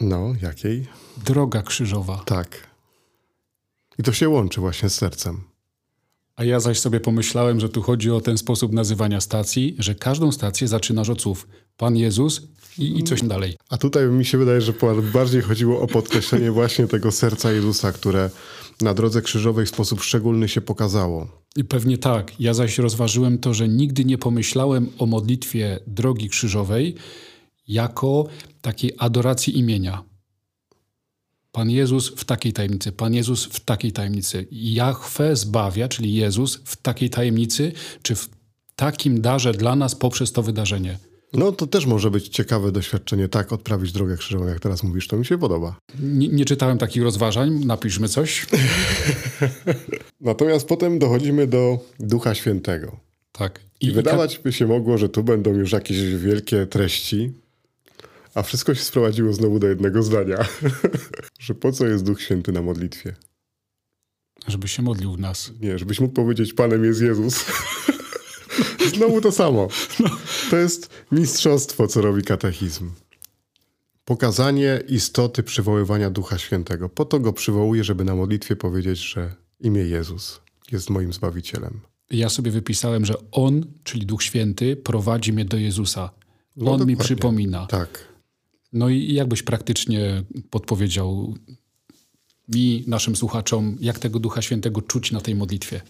No, 0.00 0.34
jakiej? 0.42 0.86
Droga 1.24 1.62
krzyżowa. 1.62 2.22
Tak. 2.26 2.69
I 4.00 4.02
to 4.02 4.12
się 4.12 4.28
łączy 4.28 4.60
właśnie 4.60 4.88
z 4.90 4.94
sercem. 4.94 5.40
A 6.36 6.44
ja 6.44 6.60
zaś 6.60 6.78
sobie 6.78 7.00
pomyślałem, 7.00 7.60
że 7.60 7.68
tu 7.68 7.82
chodzi 7.82 8.10
o 8.10 8.20
ten 8.20 8.38
sposób 8.38 8.72
nazywania 8.72 9.20
stacji, 9.20 9.76
że 9.78 9.94
każdą 9.94 10.32
stację 10.32 10.68
zaczynasz 10.68 11.08
od 11.08 11.22
słów 11.22 11.48
Pan 11.76 11.96
Jezus 11.96 12.42
i, 12.78 12.98
i 12.98 13.04
coś 13.04 13.22
dalej. 13.22 13.56
A 13.70 13.78
tutaj 13.78 14.06
mi 14.06 14.24
się 14.24 14.38
wydaje, 14.38 14.60
że 14.60 14.72
bardziej 15.12 15.42
chodziło 15.42 15.80
o 15.80 15.86
podkreślenie 15.86 16.50
właśnie 16.50 16.86
tego 16.86 17.12
serca 17.12 17.52
Jezusa, 17.52 17.92
które 17.92 18.30
na 18.80 18.94
drodze 18.94 19.22
krzyżowej 19.22 19.66
w 19.66 19.68
sposób 19.68 20.02
szczególny 20.02 20.48
się 20.48 20.60
pokazało. 20.60 21.44
I 21.56 21.64
pewnie 21.64 21.98
tak. 21.98 22.40
Ja 22.40 22.54
zaś 22.54 22.78
rozważyłem 22.78 23.38
to, 23.38 23.54
że 23.54 23.68
nigdy 23.68 24.04
nie 24.04 24.18
pomyślałem 24.18 24.88
o 24.98 25.06
modlitwie 25.06 25.78
drogi 25.86 26.28
krzyżowej 26.28 26.94
jako 27.68 28.26
takiej 28.60 28.92
adoracji 28.98 29.58
imienia. 29.58 30.09
Pan 31.52 31.70
Jezus 31.70 32.12
w 32.16 32.24
takiej 32.24 32.52
tajemnicy, 32.52 32.92
Pan 32.92 33.14
Jezus 33.14 33.44
w 33.44 33.60
takiej 33.60 33.92
tajemnicy. 33.92 34.46
Jahwe 34.50 35.36
zbawia, 35.36 35.88
czyli 35.88 36.14
Jezus 36.14 36.60
w 36.64 36.76
takiej 36.76 37.10
tajemnicy, 37.10 37.72
czy 38.02 38.14
w 38.14 38.28
takim 38.76 39.20
darze 39.20 39.52
dla 39.52 39.76
nas 39.76 39.94
poprzez 39.94 40.32
to 40.32 40.42
wydarzenie. 40.42 40.98
No 41.32 41.52
to 41.52 41.66
też 41.66 41.86
może 41.86 42.10
być 42.10 42.28
ciekawe 42.28 42.72
doświadczenie, 42.72 43.28
tak, 43.28 43.52
odprawić 43.52 43.92
drogę 43.92 44.16
krzyżową, 44.16 44.46
jak 44.46 44.60
teraz 44.60 44.82
mówisz, 44.82 45.08
to 45.08 45.16
mi 45.16 45.26
się 45.26 45.38
podoba. 45.38 45.76
Nie, 46.00 46.28
nie 46.28 46.44
czytałem 46.44 46.78
takich 46.78 47.02
rozważań, 47.02 47.64
napiszmy 47.64 48.08
coś. 48.08 48.46
Natomiast 50.20 50.68
potem 50.68 50.98
dochodzimy 50.98 51.46
do 51.46 51.78
Ducha 52.00 52.34
Świętego. 52.34 52.96
Tak. 53.32 53.60
I 53.80 53.92
wydawać 53.92 54.38
by 54.38 54.52
się 54.52 54.66
mogło, 54.66 54.98
że 54.98 55.08
tu 55.08 55.24
będą 55.24 55.54
już 55.54 55.72
jakieś 55.72 56.14
wielkie 56.14 56.66
treści, 56.66 57.32
a 58.34 58.42
wszystko 58.42 58.74
się 58.74 58.82
sprowadziło 58.82 59.32
znowu 59.32 59.58
do 59.58 59.66
jednego 59.66 60.02
zdania, 60.02 60.48
że 61.38 61.54
po 61.54 61.72
co 61.72 61.86
jest 61.86 62.04
Duch 62.04 62.22
Święty 62.22 62.52
na 62.52 62.62
modlitwie? 62.62 63.14
Żeby 64.48 64.68
się 64.68 64.82
modlił 64.82 65.12
w 65.12 65.18
nas. 65.18 65.52
Nie, 65.60 65.78
żebyś 65.78 66.00
mógł 66.00 66.14
powiedzieć, 66.14 66.54
Panem 66.54 66.84
jest 66.84 67.00
Jezus. 67.00 67.44
Znowu 68.94 69.20
to 69.20 69.32
samo. 69.32 69.68
To 70.50 70.56
jest 70.56 70.90
mistrzostwo, 71.12 71.86
co 71.86 72.00
robi 72.00 72.22
katechizm. 72.22 72.90
Pokazanie 74.04 74.82
istoty 74.88 75.42
przywoływania 75.42 76.10
Ducha 76.10 76.38
Świętego. 76.38 76.88
Po 76.88 77.04
to 77.04 77.20
go 77.20 77.32
przywołuje, 77.32 77.84
żeby 77.84 78.04
na 78.04 78.14
modlitwie 78.14 78.56
powiedzieć, 78.56 78.98
że 78.98 79.34
imię 79.60 79.82
Jezus 79.82 80.40
jest 80.72 80.90
moim 80.90 81.12
Zbawicielem. 81.12 81.80
Ja 82.10 82.28
sobie 82.28 82.50
wypisałem, 82.50 83.04
że 83.04 83.14
On, 83.32 83.64
czyli 83.84 84.06
Duch 84.06 84.22
Święty, 84.22 84.76
prowadzi 84.76 85.32
mnie 85.32 85.44
do 85.44 85.56
Jezusa. 85.56 86.10
On 86.56 86.64
mi 86.64 86.78
dokładnie. 86.78 86.96
przypomina. 86.96 87.66
Tak. 87.66 88.09
No 88.72 88.88
i 88.88 89.14
jakbyś 89.14 89.42
praktycznie 89.42 90.24
podpowiedział 90.50 91.34
mi, 92.48 92.84
naszym 92.86 93.16
słuchaczom, 93.16 93.76
jak 93.80 93.98
tego 93.98 94.18
Ducha 94.18 94.42
Świętego 94.42 94.82
czuć 94.82 95.12
na 95.12 95.20
tej 95.20 95.34
modlitwie? 95.34 95.80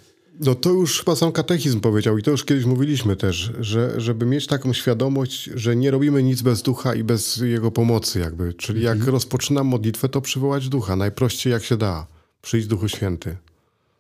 No 0.41 0.55
to 0.55 0.71
już 0.71 0.99
chyba 0.99 1.17
sam 1.17 1.33
katechizm 1.33 1.81
powiedział 1.81 2.19
i 2.19 2.23
to 2.23 2.31
już 2.31 2.45
kiedyś 2.45 2.65
mówiliśmy 2.65 3.17
też, 3.17 3.53
że 3.61 4.01
żeby 4.01 4.27
mieć 4.27 4.47
taką 4.47 4.73
świadomość, 4.73 5.51
że 5.55 5.77
nie 5.77 5.91
robimy 5.91 6.23
nic 6.23 6.43
bez 6.43 6.63
ducha 6.63 6.95
i 6.95 7.05
bez 7.05 7.37
jego 7.37 7.71
pomocy 7.71 8.21
jakby. 8.21 8.55
Czyli 8.55 8.83
jak 8.83 9.05
rozpoczynam 9.05 9.67
modlitwę, 9.67 10.09
to 10.09 10.21
przywołać 10.21 10.69
ducha. 10.69 10.97
Najprościej 10.97 11.53
jak 11.53 11.65
się 11.65 11.77
da. 11.77 12.07
Przyjdź 12.43 12.67
Duchu 12.67 12.89
Święty. 12.89 13.37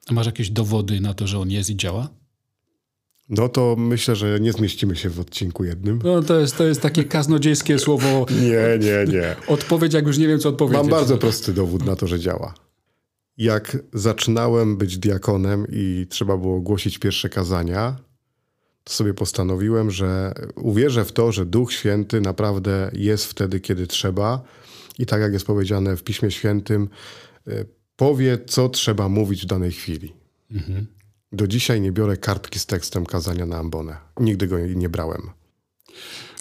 A 0.07 0.13
masz 0.13 0.27
jakieś 0.27 0.51
dowody 0.51 1.01
na 1.01 1.15
to, 1.15 1.27
że 1.27 1.39
On 1.39 1.51
jest 1.51 1.71
i 1.71 1.77
działa? 1.77 2.09
No 3.31 3.49
to 3.49 3.77
myślę, 3.79 4.17
że 4.17 4.41
nie 4.41 4.53
zmieścimy 4.53 4.97
się 4.97 5.11
w 5.11 5.21
odcinku 5.21 5.65
jednym. 5.65 6.01
No 6.05 6.23
to 6.23 6.41
jest, 6.41 6.57
to 6.57 6.65
jest 6.65 6.81
takie 6.81 7.05
kaznodziejskie 7.05 7.79
słowo. 7.79 8.27
Nie, 8.31 8.79
nie, 8.87 9.13
nie. 9.13 9.37
Odpowiedź, 9.47 9.95
jak 9.95 10.07
już 10.07 10.19
nie 10.19 10.29
wiem, 10.29 10.39
co 10.39 10.49
odpowiedzieć. 10.49 10.83
Mam 10.83 10.91
bardzo 10.91 11.19
prosty 11.19 11.53
dowód 11.53 11.85
na 11.85 11.97
to, 11.97 12.07
że 12.07 12.21
działa. 12.21 12.55
Jak 13.37 13.79
zaczynałem 13.93 14.77
być 14.77 14.99
diakonem 14.99 15.67
i 15.73 16.07
trzeba 16.11 16.37
było 16.37 16.61
głosić 16.61 16.99
pierwsze 16.99 17.29
kazania, 17.29 17.97
to 18.85 18.93
sobie 18.93 19.15
postanowiłem, 19.15 19.91
że 19.91 20.35
uwierzę 20.57 21.05
w 21.05 21.13
to, 21.13 21.33
że 21.33 21.47
Duch 21.47 21.73
Święty 21.73 22.21
naprawdę 22.21 22.91
jest 22.95 23.25
wtedy, 23.25 23.61
kiedy 23.61 23.87
trzeba. 23.87 24.43
I 24.99 25.07
tak 25.07 25.21
jak 25.21 25.33
jest 25.33 25.47
powiedziane 25.47 25.97
w 25.97 26.03
Piśmie 26.03 26.31
Świętym, 26.31 26.89
y, 27.49 27.67
powie, 27.97 28.39
co 28.47 28.69
trzeba 28.69 29.09
mówić 29.09 29.43
w 29.43 29.47
danej 29.47 29.73
chwili. 29.73 30.13
Do 31.33 31.47
dzisiaj 31.47 31.81
nie 31.81 31.93
biorę 31.93 32.17
kartki 32.17 32.59
z 32.59 32.67
tekstem 32.67 33.07
kazania 33.07 33.47
na 33.47 33.57
ambonę. 33.57 33.97
Nigdy 34.21 34.47
go 34.47 34.59
nie 34.59 34.89
brałem. 34.89 35.31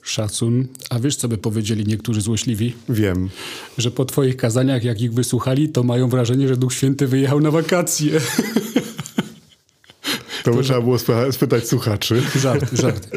Szacun. 0.04 0.68
A 0.90 1.00
wiesz, 1.00 1.16
co 1.16 1.28
by 1.28 1.38
powiedzieli 1.38 1.86
niektórzy 1.86 2.22
złośliwi? 2.22 2.76
Wiem. 2.90 3.30
Że 3.78 3.92
po 3.92 4.06
twoich 4.06 4.38
kazaniach, 4.38 4.84
jak 4.84 5.02
ich 5.02 5.14
wysłuchali, 5.14 5.70
to 5.70 5.84
mają 5.84 6.10
wrażenie, 6.10 6.48
że 6.48 6.58
Duch 6.58 6.74
Święty 6.74 7.08
wyjechał 7.08 7.40
na 7.40 7.52
wakacje. 7.52 8.20
To 10.44 10.54
by 10.54 10.64
trzeba 10.64 10.82
było 10.82 10.96
sp- 11.06 11.32
spytać 11.32 11.68
słuchaczy. 11.68 12.22
Żart, 12.36 12.74
żart. 12.74 13.10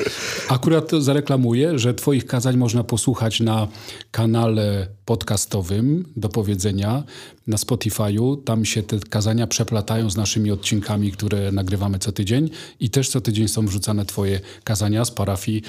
Akurat 0.48 0.90
zareklamuję, 0.98 1.78
że 1.78 1.94
Twoich 1.94 2.26
kazań 2.26 2.56
można 2.56 2.84
posłuchać 2.84 3.40
na 3.40 3.68
kanale 4.10 4.88
podcastowym 5.04 6.04
do 6.16 6.28
powiedzenia 6.28 7.02
na 7.46 7.56
Spotify'u. 7.56 8.44
Tam 8.44 8.64
się 8.64 8.82
te 8.82 8.98
kazania 9.10 9.46
przeplatają 9.46 10.10
z 10.10 10.16
naszymi 10.16 10.50
odcinkami, 10.50 11.12
które 11.12 11.52
nagrywamy 11.52 11.98
co 11.98 12.12
tydzień 12.12 12.50
i 12.80 12.90
też 12.90 13.08
co 13.08 13.20
tydzień 13.20 13.48
są 13.48 13.66
wrzucane 13.66 14.06
Twoje 14.06 14.40
kazania 14.64 15.04
z 15.04 15.10
parafii 15.10 15.62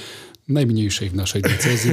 najmniejszej 0.48 1.10
w 1.10 1.16
naszej 1.16 1.42
diecezji. 1.42 1.92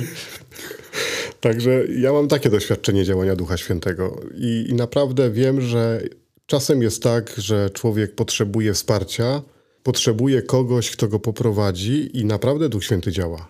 Także 1.40 1.84
ja 1.98 2.12
mam 2.12 2.28
takie 2.28 2.50
doświadczenie 2.50 3.04
działania 3.04 3.36
Ducha 3.36 3.56
Świętego 3.56 4.20
i, 4.34 4.66
i 4.68 4.74
naprawdę 4.74 5.30
wiem, 5.30 5.60
że 5.60 6.02
czasem 6.50 6.82
jest 6.82 7.02
tak, 7.02 7.34
że 7.38 7.70
człowiek 7.70 8.14
potrzebuje 8.14 8.74
wsparcia, 8.74 9.42
potrzebuje 9.82 10.42
kogoś, 10.42 10.90
kto 10.90 11.08
go 11.08 11.18
poprowadzi 11.20 12.18
i 12.18 12.24
naprawdę 12.24 12.68
Duch 12.68 12.84
Święty 12.84 13.12
działa. 13.12 13.48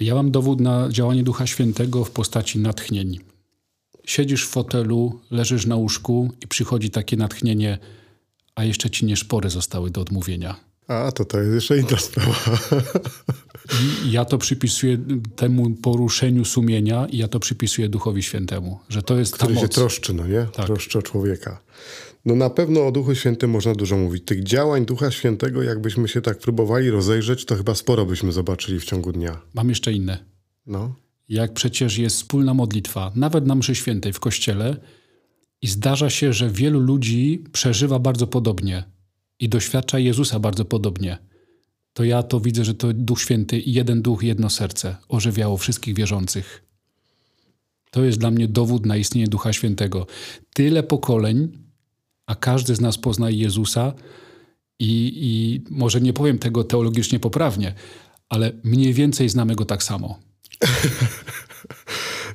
Ja 0.00 0.14
mam 0.14 0.30
dowód 0.30 0.60
na 0.60 0.88
działanie 0.90 1.22
Ducha 1.22 1.46
Świętego 1.46 2.04
w 2.04 2.10
postaci 2.10 2.58
natchnień. 2.58 3.20
Siedzisz 4.04 4.46
w 4.46 4.48
fotelu, 4.48 5.20
leżysz 5.30 5.66
na 5.66 5.76
łóżku 5.76 6.30
i 6.40 6.48
przychodzi 6.48 6.90
takie 6.90 7.16
natchnienie, 7.16 7.78
a 8.54 8.64
jeszcze 8.64 8.90
ci 8.90 9.06
nieszpory 9.06 9.50
zostały 9.50 9.90
do 9.90 10.00
odmówienia. 10.00 10.56
A, 10.88 11.12
to 11.12 11.24
to 11.24 11.40
jest 11.40 11.54
jeszcze 11.54 11.78
inna 11.78 11.98
sprawa. 11.98 12.58
I 14.04 14.10
ja 14.10 14.24
to 14.24 14.38
przypisuję 14.38 14.98
temu 15.36 15.70
poruszeniu 15.70 16.44
sumienia 16.44 17.06
i 17.06 17.18
ja 17.18 17.28
to 17.28 17.40
przypisuję 17.40 17.88
Duchowi 17.88 18.22
Świętemu, 18.22 18.78
że 18.88 19.02
to 19.02 19.16
jest 19.18 19.34
Który 19.34 19.54
ta 19.54 19.60
się 19.60 19.66
moc. 19.66 19.74
troszczy, 19.74 20.14
no 20.14 20.26
nie? 20.26 20.46
Tak. 20.52 20.66
Troszczy 20.66 20.98
o 20.98 21.02
człowieka. 21.02 21.60
No 22.26 22.34
na 22.36 22.50
pewno 22.50 22.86
o 22.86 22.92
Duchu 22.92 23.14
Świętym 23.14 23.50
można 23.50 23.74
dużo 23.74 23.96
mówić. 23.96 24.24
Tych 24.24 24.42
działań 24.42 24.86
Ducha 24.86 25.10
Świętego, 25.10 25.62
jakbyśmy 25.62 26.08
się 26.08 26.22
tak 26.22 26.38
próbowali 26.38 26.90
rozejrzeć, 26.90 27.44
to 27.44 27.56
chyba 27.56 27.74
sporo 27.74 28.06
byśmy 28.06 28.32
zobaczyli 28.32 28.80
w 28.80 28.84
ciągu 28.84 29.12
dnia. 29.12 29.40
Mam 29.54 29.68
jeszcze 29.68 29.92
inne. 29.92 30.24
No. 30.66 30.94
Jak 31.28 31.52
przecież 31.52 31.98
jest 31.98 32.16
wspólna 32.16 32.54
modlitwa, 32.54 33.12
nawet 33.14 33.46
na 33.46 33.54
mszy 33.54 33.74
świętej 33.74 34.12
w 34.12 34.20
kościele 34.20 34.76
i 35.62 35.66
zdarza 35.66 36.10
się, 36.10 36.32
że 36.32 36.50
wielu 36.50 36.80
ludzi 36.80 37.44
przeżywa 37.52 37.98
bardzo 37.98 38.26
podobnie 38.26 38.84
i 39.40 39.48
doświadcza 39.48 39.98
Jezusa 39.98 40.38
bardzo 40.40 40.64
podobnie. 40.64 41.18
To 41.92 42.04
ja 42.04 42.22
to 42.22 42.40
widzę, 42.40 42.64
że 42.64 42.74
to 42.74 42.92
Duch 42.92 43.20
Święty 43.20 43.62
jeden 43.66 44.02
duch, 44.02 44.22
jedno 44.22 44.50
serce 44.50 44.96
ożywiało 45.08 45.56
wszystkich 45.56 45.94
wierzących. 45.94 46.64
To 47.90 48.04
jest 48.04 48.18
dla 48.18 48.30
mnie 48.30 48.48
dowód 48.48 48.86
na 48.86 48.96
istnienie 48.96 49.28
Ducha 49.28 49.52
Świętego. 49.52 50.06
Tyle 50.54 50.82
pokoleń, 50.82 51.65
a 52.26 52.34
każdy 52.34 52.74
z 52.74 52.80
nas 52.80 52.98
poznaje 52.98 53.36
Jezusa 53.36 53.92
i, 54.78 55.12
i 55.14 55.64
może 55.70 56.00
nie 56.00 56.12
powiem 56.12 56.38
tego 56.38 56.64
teologicznie 56.64 57.20
poprawnie, 57.20 57.74
ale 58.28 58.52
mniej 58.64 58.94
więcej 58.94 59.28
znamy 59.28 59.54
go 59.54 59.64
tak 59.64 59.82
samo. 59.82 60.18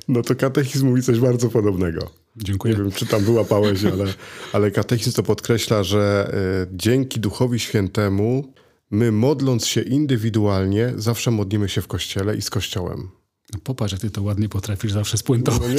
No 0.08 0.22
to 0.22 0.34
katechizm 0.34 0.86
mówi 0.86 1.02
coś 1.02 1.20
bardzo 1.20 1.48
podobnego. 1.48 2.10
Dziękuję. 2.36 2.74
Nie 2.74 2.82
wiem, 2.82 2.92
czy 2.92 3.06
tam 3.06 3.24
wyłapałeś, 3.24 3.84
ale, 3.92 4.04
ale 4.52 4.70
katechizm 4.70 5.12
to 5.12 5.22
podkreśla, 5.22 5.82
że 5.82 6.32
y, 6.72 6.76
dzięki 6.76 7.20
Duchowi 7.20 7.58
Świętemu 7.58 8.52
my 8.90 9.12
modląc 9.12 9.66
się 9.66 9.80
indywidualnie 9.80 10.92
zawsze 10.96 11.30
modlimy 11.30 11.68
się 11.68 11.80
w 11.80 11.86
Kościele 11.86 12.36
i 12.36 12.42
z 12.42 12.50
Kościołem. 12.50 13.08
No 13.52 13.58
popatrz, 13.64 13.92
jak 13.92 14.00
ty 14.00 14.10
to 14.10 14.22
ładnie 14.22 14.48
potrafisz 14.48 14.92
zawsze 14.92 15.18
spuentować. 15.18 15.70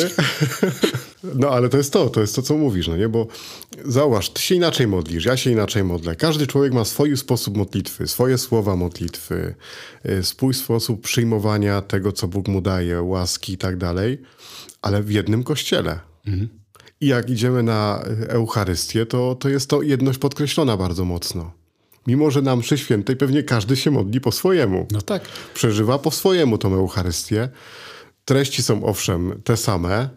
No, 1.24 1.30
no 1.42 1.50
ale 1.50 1.70
to 1.70 1.78
jest 1.78 1.94
to, 1.94 2.10
to 2.10 2.22
jest 2.22 2.36
to, 2.36 2.42
co 2.42 2.58
mówisz, 2.58 2.88
no 2.88 2.98
nie? 2.98 3.10
Bo 3.10 3.28
zauważ, 3.86 4.30
ty 4.30 4.42
się 4.42 4.56
inaczej 4.56 4.88
modlisz, 4.88 5.26
ja 5.26 5.38
się 5.38 5.52
inaczej 5.52 5.84
modlę. 5.84 6.16
Każdy 6.16 6.48
człowiek 6.48 6.74
ma 6.74 6.86
swój 6.86 7.18
sposób 7.18 7.58
modlitwy, 7.58 8.08
swoje 8.08 8.38
słowa 8.38 8.76
modlitwy, 8.76 9.56
y, 10.06 10.24
swój 10.24 10.54
sposób 10.54 11.02
przyjmowania 11.02 11.82
tego, 11.82 12.12
co 12.12 12.28
Bóg 12.28 12.48
mu 12.48 12.62
daje, 12.62 13.02
łaski 13.02 13.54
i 13.54 13.58
tak 13.58 13.78
dalej, 13.78 14.22
ale 14.82 15.04
w 15.04 15.12
jednym 15.12 15.44
Kościele. 15.44 16.00
I 17.02 17.08
jak 17.08 17.30
idziemy 17.30 17.64
na 17.64 18.04
Eucharystię, 18.28 19.06
to, 19.06 19.36
to 19.36 19.50
jest 19.50 19.70
to 19.70 19.82
jedność 19.82 20.20
podkreślona 20.20 20.78
bardzo 20.78 21.06
mocno. 21.06 21.63
Mimo, 22.08 22.32
że 22.32 22.42
na 22.42 22.56
mszy 22.56 22.78
świętej 22.78 23.16
pewnie 23.16 23.44
każdy 23.44 23.76
się 23.76 23.92
modli 23.92 24.22
po 24.22 24.32
swojemu. 24.32 24.88
No 24.92 25.02
tak. 25.02 25.24
Przeżywa 25.54 26.00
po 26.00 26.12
swojemu 26.12 26.58
tą 26.58 26.74
Eucharystię. 26.74 27.50
Treści 28.26 28.64
są 28.64 28.86
owszem 28.86 29.42
te 29.44 29.58
same, 29.58 30.10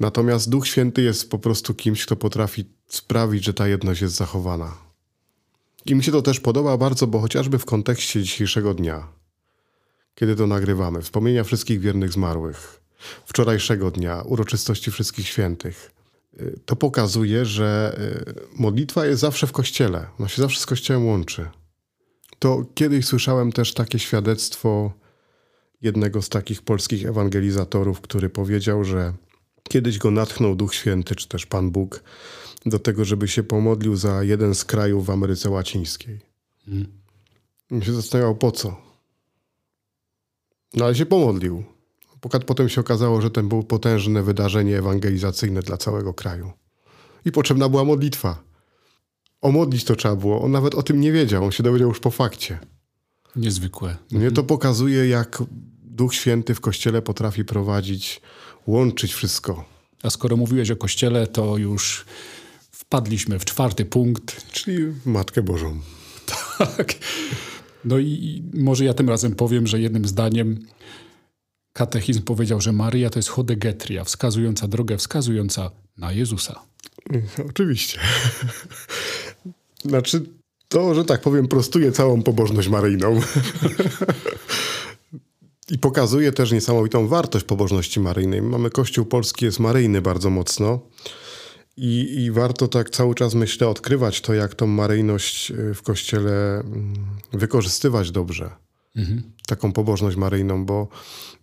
natomiast 0.00 0.50
Duch 0.50 0.68
Święty 0.68 1.02
jest 1.02 1.30
po 1.30 1.38
prostu 1.38 1.74
kimś, 1.74 2.06
kto 2.06 2.16
potrafi 2.16 2.64
sprawić, 2.88 3.44
że 3.44 3.54
ta 3.54 3.68
jedność 3.68 4.00
jest 4.00 4.14
zachowana. 4.14 4.76
I 5.86 5.94
mi 5.94 6.04
się 6.04 6.12
to 6.12 6.22
też 6.22 6.40
podoba 6.40 6.76
bardzo, 6.76 7.06
bo 7.06 7.20
chociażby 7.20 7.58
w 7.58 7.64
kontekście 7.64 8.22
dzisiejszego 8.22 8.74
dnia, 8.74 9.08
kiedy 10.14 10.36
to 10.36 10.46
nagrywamy, 10.46 11.02
wspomnienia 11.02 11.44
wszystkich 11.44 11.80
wiernych 11.80 12.12
zmarłych, 12.12 12.80
wczorajszego 13.26 13.90
dnia, 13.90 14.22
uroczystości 14.22 14.90
wszystkich 14.90 15.28
świętych, 15.28 15.90
to 16.64 16.76
pokazuje, 16.76 17.44
że 17.44 17.98
y, 18.28 18.60
modlitwa 18.60 19.06
jest 19.06 19.20
zawsze 19.20 19.46
w 19.46 19.52
kościele. 19.52 20.06
Ona 20.18 20.28
się 20.28 20.42
zawsze 20.42 20.60
z 20.60 20.66
kościołem 20.66 21.06
łączy. 21.06 21.48
To 22.38 22.64
kiedyś 22.74 23.06
słyszałem 23.06 23.52
też 23.52 23.74
takie 23.74 23.98
świadectwo 23.98 24.92
jednego 25.82 26.22
z 26.22 26.28
takich 26.28 26.62
polskich 26.62 27.06
ewangelizatorów, 27.06 28.00
który 28.00 28.28
powiedział, 28.28 28.84
że 28.84 29.14
kiedyś 29.68 29.98
go 29.98 30.10
natchnął 30.10 30.54
Duch 30.54 30.74
Święty, 30.74 31.14
czy 31.14 31.28
też 31.28 31.46
Pan 31.46 31.70
Bóg, 31.70 32.02
do 32.66 32.78
tego, 32.78 33.04
żeby 33.04 33.28
się 33.28 33.42
pomodlił 33.42 33.96
za 33.96 34.22
jeden 34.22 34.54
z 34.54 34.64
krajów 34.64 35.06
w 35.06 35.10
Ameryce 35.10 35.50
Łacińskiej. 35.50 36.20
I 37.70 37.84
się 37.84 37.92
zastanawiał, 37.92 38.36
po 38.36 38.52
co. 38.52 38.76
No 40.74 40.84
ale 40.84 40.94
się 40.94 41.06
pomodlił. 41.06 41.64
Potem 42.46 42.68
się 42.68 42.80
okazało, 42.80 43.20
że 43.20 43.30
to 43.30 43.42
było 43.42 43.62
potężne 43.62 44.22
wydarzenie 44.22 44.78
ewangelizacyjne 44.78 45.62
dla 45.62 45.76
całego 45.76 46.14
kraju. 46.14 46.52
I 47.24 47.32
potrzebna 47.32 47.68
była 47.68 47.84
modlitwa. 47.84 48.42
Omodlić 49.40 49.84
to 49.84 49.96
trzeba 49.96 50.16
było. 50.16 50.42
On 50.42 50.50
nawet 50.50 50.74
o 50.74 50.82
tym 50.82 51.00
nie 51.00 51.12
wiedział. 51.12 51.44
On 51.44 51.52
się 51.52 51.62
dowiedział 51.62 51.88
już 51.88 52.00
po 52.00 52.10
fakcie. 52.10 52.58
Niezwykłe. 53.36 53.96
Mnie 54.10 54.30
to 54.30 54.42
pokazuje, 54.42 55.08
jak 55.08 55.42
Duch 55.82 56.14
Święty 56.14 56.54
w 56.54 56.60
Kościele 56.60 57.02
potrafi 57.02 57.44
prowadzić, 57.44 58.20
łączyć 58.66 59.14
wszystko. 59.14 59.64
A 60.02 60.10
skoro 60.10 60.36
mówiłeś 60.36 60.70
o 60.70 60.76
kościele, 60.76 61.26
to 61.26 61.56
już 61.56 62.04
wpadliśmy 62.70 63.38
w 63.38 63.44
czwarty 63.44 63.84
punkt. 63.84 64.52
Czyli 64.52 64.92
Matkę 65.04 65.42
Bożą. 65.42 65.80
Tak. 66.76 66.94
No 67.84 67.98
i 67.98 68.42
może 68.54 68.84
ja 68.84 68.94
tym 68.94 69.08
razem 69.08 69.34
powiem, 69.34 69.66
że 69.66 69.80
jednym 69.80 70.04
zdaniem 70.04 70.66
katechizm 71.80 72.22
powiedział, 72.22 72.60
że 72.60 72.72
Maryja 72.72 73.10
to 73.10 73.18
jest 73.18 73.28
chodegetria, 73.28 74.04
wskazująca 74.04 74.68
drogę, 74.68 74.96
wskazująca 74.96 75.70
na 75.98 76.12
Jezusa. 76.12 76.60
Oczywiście. 77.50 78.00
Znaczy, 79.90 80.22
to, 80.68 80.94
że 80.94 81.04
tak 81.04 81.20
powiem, 81.20 81.48
prostuje 81.48 81.92
całą 81.92 82.22
pobożność 82.22 82.68
maryjną. 82.68 83.20
I 85.74 85.78
pokazuje 85.78 86.32
też 86.32 86.52
niesamowitą 86.52 87.08
wartość 87.08 87.44
pobożności 87.44 88.00
maryjnej. 88.00 88.42
Mamy 88.42 88.70
Kościół 88.70 89.04
polski, 89.04 89.44
jest 89.44 89.58
maryjny 89.58 90.02
bardzo 90.02 90.30
mocno. 90.30 90.80
I, 91.76 92.14
I 92.24 92.30
warto 92.30 92.68
tak 92.68 92.90
cały 92.90 93.14
czas, 93.14 93.34
myślę, 93.34 93.68
odkrywać 93.68 94.20
to, 94.20 94.34
jak 94.34 94.54
tą 94.54 94.66
maryjność 94.66 95.50
y, 95.50 95.74
w 95.74 95.82
Kościele 95.82 96.60
mm, 96.60 96.94
wykorzystywać 97.32 98.10
dobrze. 98.10 98.50
Taką 99.46 99.72
pobożność 99.72 100.16
maryjną, 100.16 100.66
bo 100.66 100.88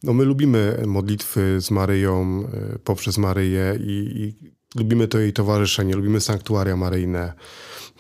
no, 0.04 0.14
my 0.14 0.26
lubimy 0.26 0.84
modlitwy 0.88 1.62
z 1.62 1.72
Maryją, 1.72 2.44
y, 2.76 2.80
poprzez 2.80 3.18
Maryję 3.18 3.80
i, 3.80 4.12
i 4.16 4.52
lubimy 4.80 5.08
to 5.08 5.20
jej 5.20 5.34
towarzyszenie, 5.34 5.96
lubimy 5.96 6.22
sanktuaria 6.22 6.78
maryjne, 6.78 7.34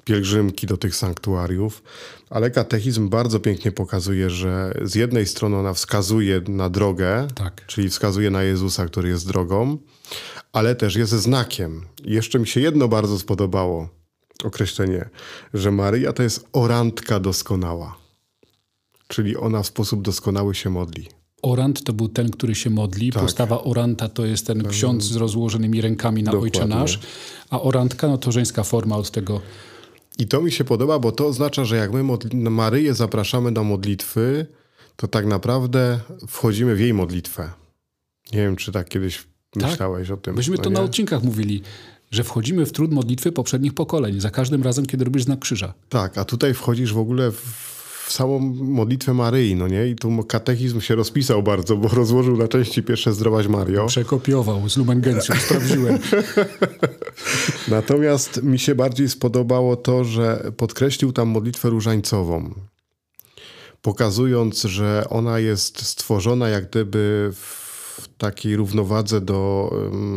pielgrzymki 0.05 0.67
do 0.67 0.77
tych 0.77 0.95
sanktuariów, 0.95 1.83
ale 2.29 2.51
katechizm 2.51 3.10
bardzo 3.10 3.39
pięknie 3.39 3.71
pokazuje, 3.71 4.29
że 4.29 4.73
z 4.81 4.95
jednej 4.95 5.25
strony 5.25 5.57
ona 5.57 5.73
wskazuje 5.73 6.41
na 6.47 6.69
drogę, 6.69 7.27
Tak. 7.36 7.65
czyli 7.65 7.89
wskazuje 7.89 8.29
na 8.29 8.43
Jezusa, 8.43 8.86
który 8.86 9.10
jest 9.10 9.27
drogą, 9.27 9.77
ale 10.53 10.75
też 10.75 10.95
jest 10.95 11.12
znakiem. 11.12 11.86
I 12.03 12.13
jeszcze 12.13 12.39
mi 12.39 12.47
się 12.47 12.60
jedno 12.62 12.88
bardzo 12.88 13.19
spodobało, 13.19 13.89
określenie, 14.43 15.10
że 15.53 15.71
Maryja 15.71 16.13
to 16.13 16.23
jest 16.23 16.47
orantka 16.53 17.19
doskonała. 17.19 18.07
Czyli 19.08 19.38
ona 19.38 19.63
w 19.63 19.67
sposób 19.67 20.02
doskonały 20.02 20.56
się 20.56 20.70
modli. 20.70 21.08
Orant 21.41 21.84
to 21.84 21.93
był 21.93 22.10
ten, 22.10 22.30
który 22.30 22.56
się 22.56 22.70
modli. 22.70 23.12
Tak. 23.12 23.24
Postawa 23.24 23.63
oranta 23.63 24.10
to 24.10 24.26
jest 24.26 24.48
ten 24.48 24.63
ksiądz 24.67 25.04
z 25.04 25.15
rozłożonymi 25.15 25.82
rękami 25.82 26.24
na 26.24 26.32
Dokładnie. 26.32 26.62
Ojcze 26.62 26.67
Nasz, 26.76 27.00
a 27.50 27.62
orantka 27.62 28.08
no 28.08 28.17
to 28.17 28.32
żeńska 28.32 28.63
forma 28.63 28.96
od 28.96 29.12
tego. 29.12 29.41
I 30.20 30.28
to 30.28 30.41
mi 30.41 30.52
się 30.52 30.63
podoba, 30.63 31.00
bo 31.00 31.12
to 31.12 31.28
oznacza, 31.28 31.65
że 31.65 31.76
jak 31.76 31.93
my 31.93 32.04
Maryję 32.50 32.93
zapraszamy 32.93 33.52
do 33.52 33.63
modlitwy, 33.63 34.46
to 34.96 35.08
tak 35.08 35.26
naprawdę 35.26 36.00
wchodzimy 36.28 36.76
w 36.76 36.80
jej 36.80 36.93
modlitwę. 36.93 37.52
Nie 38.34 38.39
wiem, 38.39 38.56
czy 38.56 38.72
tak 38.72 38.89
kiedyś 38.89 39.28
myślałeś 39.56 40.12
o 40.12 40.17
tym. 40.17 40.36
Myśmy 40.36 40.58
no 40.58 40.63
to 40.63 40.70
na 40.70 40.80
nie? 40.80 40.86
odcinkach 40.86 41.24
mówili, 41.24 41.62
że 42.12 42.24
wchodzimy 42.24 42.65
w 42.65 42.72
trud 42.72 42.91
modlitwy 42.91 43.32
poprzednich 43.32 43.74
pokoleń, 43.74 44.20
za 44.20 44.30
każdym 44.30 44.63
razem, 44.63 44.86
kiedy 44.86 45.06
robisz 45.06 45.24
znak 45.24 45.39
krzyża. 45.39 45.74
Tak, 45.89 46.17
a 46.17 46.26
tutaj 46.26 46.54
wchodzisz 46.54 46.93
w 46.93 46.98
ogóle 46.98 47.32
w, 47.32 47.76
w 48.08 48.12
samą 48.12 48.39
modlitwę 48.56 49.13
Maryi, 49.13 49.56
no 49.56 49.67
nie? 49.67 49.88
I 49.88 49.96
tu 49.96 50.24
katechizm 50.24 50.82
się 50.82 50.96
rozpisał 50.96 51.43
bardzo, 51.43 51.78
bo 51.78 51.88
rozłożył 51.88 52.38
na 52.38 52.48
części 52.48 52.84
pierwsze 52.84 53.13
Zdrowaś 53.13 53.48
Mario. 53.48 53.86
Przekopiował 53.88 54.70
z 54.70 54.78
Lumen 54.78 55.02
Gentium, 55.02 55.38
sprawdziłem. 55.46 56.00
Natomiast 57.67 58.43
mi 58.43 58.60
się 58.60 58.76
bardziej 58.76 59.10
spodobało 59.10 59.76
to, 59.76 60.04
że 60.04 60.52
podkreślił 60.58 61.12
tam 61.12 61.28
modlitwę 61.28 61.70
różańcową, 61.70 62.54
pokazując, 63.82 64.62
że 64.62 65.04
ona 65.10 65.39
jest 65.39 65.86
stworzona 65.86 66.50
jak 66.50 66.70
gdyby 66.70 67.30
w 67.34 68.08
takiej 68.17 68.56
równowadze 68.56 69.22
do 69.22 69.72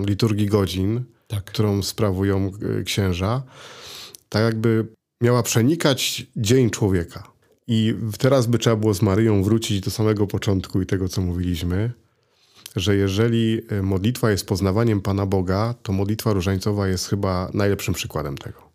liturgii 0.06 0.46
godzin, 0.46 1.04
Tak. 1.28 1.44
którą 1.44 1.82
sprawują 1.82 2.50
y, 2.80 2.84
księża, 2.84 3.42
tak 4.28 4.42
jakby 4.42 4.86
miała 5.20 5.42
przenikać 5.42 6.26
dzień 6.36 6.70
człowieka. 6.70 7.39
I 7.72 7.94
teraz 8.18 8.46
by 8.46 8.58
trzeba 8.58 8.76
było 8.76 8.94
z 8.94 9.02
Maryją 9.02 9.42
wrócić 9.42 9.80
do 9.80 9.90
samego 9.90 10.26
początku 10.26 10.82
i 10.82 10.86
tego, 10.86 11.08
co 11.08 11.20
mówiliśmy, 11.20 11.92
że 12.76 12.96
jeżeli 12.96 13.60
y, 13.72 13.82
modlitwa 13.82 14.30
jest 14.30 14.46
poznawaniem 14.46 15.00
Pana 15.00 15.26
Boga, 15.26 15.74
to 15.82 15.92
modlitwa 15.92 16.32
różańcowa 16.32 16.88
jest 16.88 17.08
chyba 17.08 17.50
najlepszym 17.54 17.94
przykładem 17.94 18.38
tego. 18.38 18.70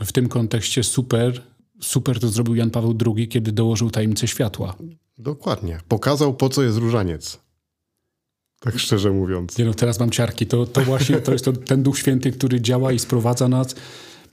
W 0.00 0.12
tym 0.12 0.28
kontekście 0.28 0.82
super, 0.82 1.42
super 1.80 2.20
to 2.20 2.28
zrobił 2.28 2.54
Jan 2.54 2.70
Paweł 2.70 2.98
II, 3.06 3.28
kiedy 3.28 3.52
dołożył 3.52 3.90
tajemnicę 3.90 4.28
światła. 4.28 4.76
Dokładnie. 5.18 5.80
Pokazał, 5.88 6.34
po 6.34 6.48
co 6.48 6.62
jest 6.62 6.78
różaniec. 6.78 7.38
Tak 8.60 8.78
szczerze 8.78 9.10
mówiąc. 9.10 9.58
Nie 9.58 9.64
no, 9.64 9.74
teraz 9.74 10.00
mam 10.00 10.10
ciarki. 10.10 10.46
To, 10.46 10.66
to 10.66 10.80
właśnie 10.80 11.16
to 11.16 11.32
jest 11.32 11.44
to, 11.44 11.52
ten 11.52 11.82
Duch 11.82 11.98
Święty, 11.98 12.32
który 12.32 12.60
działa 12.60 12.92
i 12.92 12.98
sprowadza 12.98 13.48
nas 13.48 13.74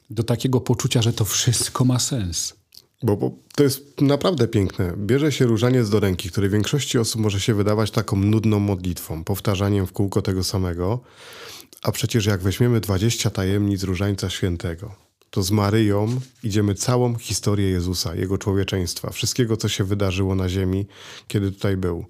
do 0.10 0.24
takiego 0.24 0.62
poczucia, 0.62 1.02
że 1.02 1.14
to 1.14 1.26
wszystko 1.26 1.86
ma 1.86 2.00
sens. 2.00 2.65
Bo, 3.06 3.18
bo, 3.18 3.32
to 3.56 3.64
jest 3.64 4.02
naprawdę 4.02 4.48
piękne. 4.48 4.94
Bierze 4.98 5.32
się 5.32 5.46
różaniec 5.46 5.90
do 5.90 6.00
ręki, 6.00 6.30
który 6.30 6.50
większości 6.50 6.98
osób 6.98 7.22
może 7.22 7.40
się 7.40 7.54
wydawać 7.54 7.92
taką 7.92 8.18
nudną 8.18 8.60
modlitwą, 8.60 9.24
powtarzaniem 9.24 9.88
w 9.88 9.92
kółko 9.92 10.22
tego 10.22 10.44
samego. 10.44 11.00
A 11.84 11.92
przecież 11.92 12.26
jak 12.26 12.42
weźmiemy 12.42 12.80
20 12.80 13.30
tajemnic 13.30 13.84
różańca 13.84 14.30
świętego, 14.30 14.96
to 15.30 15.44
z 15.44 15.52
Maryją 15.52 16.20
idziemy 16.44 16.76
całą 16.76 17.16
historię 17.16 17.70
Jezusa, 17.70 18.16
Jego 18.16 18.38
człowieczeństwa, 18.38 19.10
wszystkiego, 19.10 19.58
co 19.58 19.70
się 19.70 19.84
wydarzyło 19.84 20.36
na 20.36 20.50
ziemi, 20.50 20.88
kiedy 21.28 21.52
tutaj 21.52 21.78
był. 21.78 22.06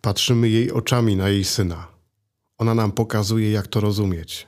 Patrzymy 0.00 0.48
jej 0.48 0.72
oczami 0.72 1.16
na 1.16 1.28
jej 1.28 1.44
Syna. 1.44 1.86
Ona 2.58 2.74
nam 2.74 2.92
pokazuje, 2.92 3.50
jak 3.50 3.66
to 3.66 3.80
rozumieć. 3.80 4.46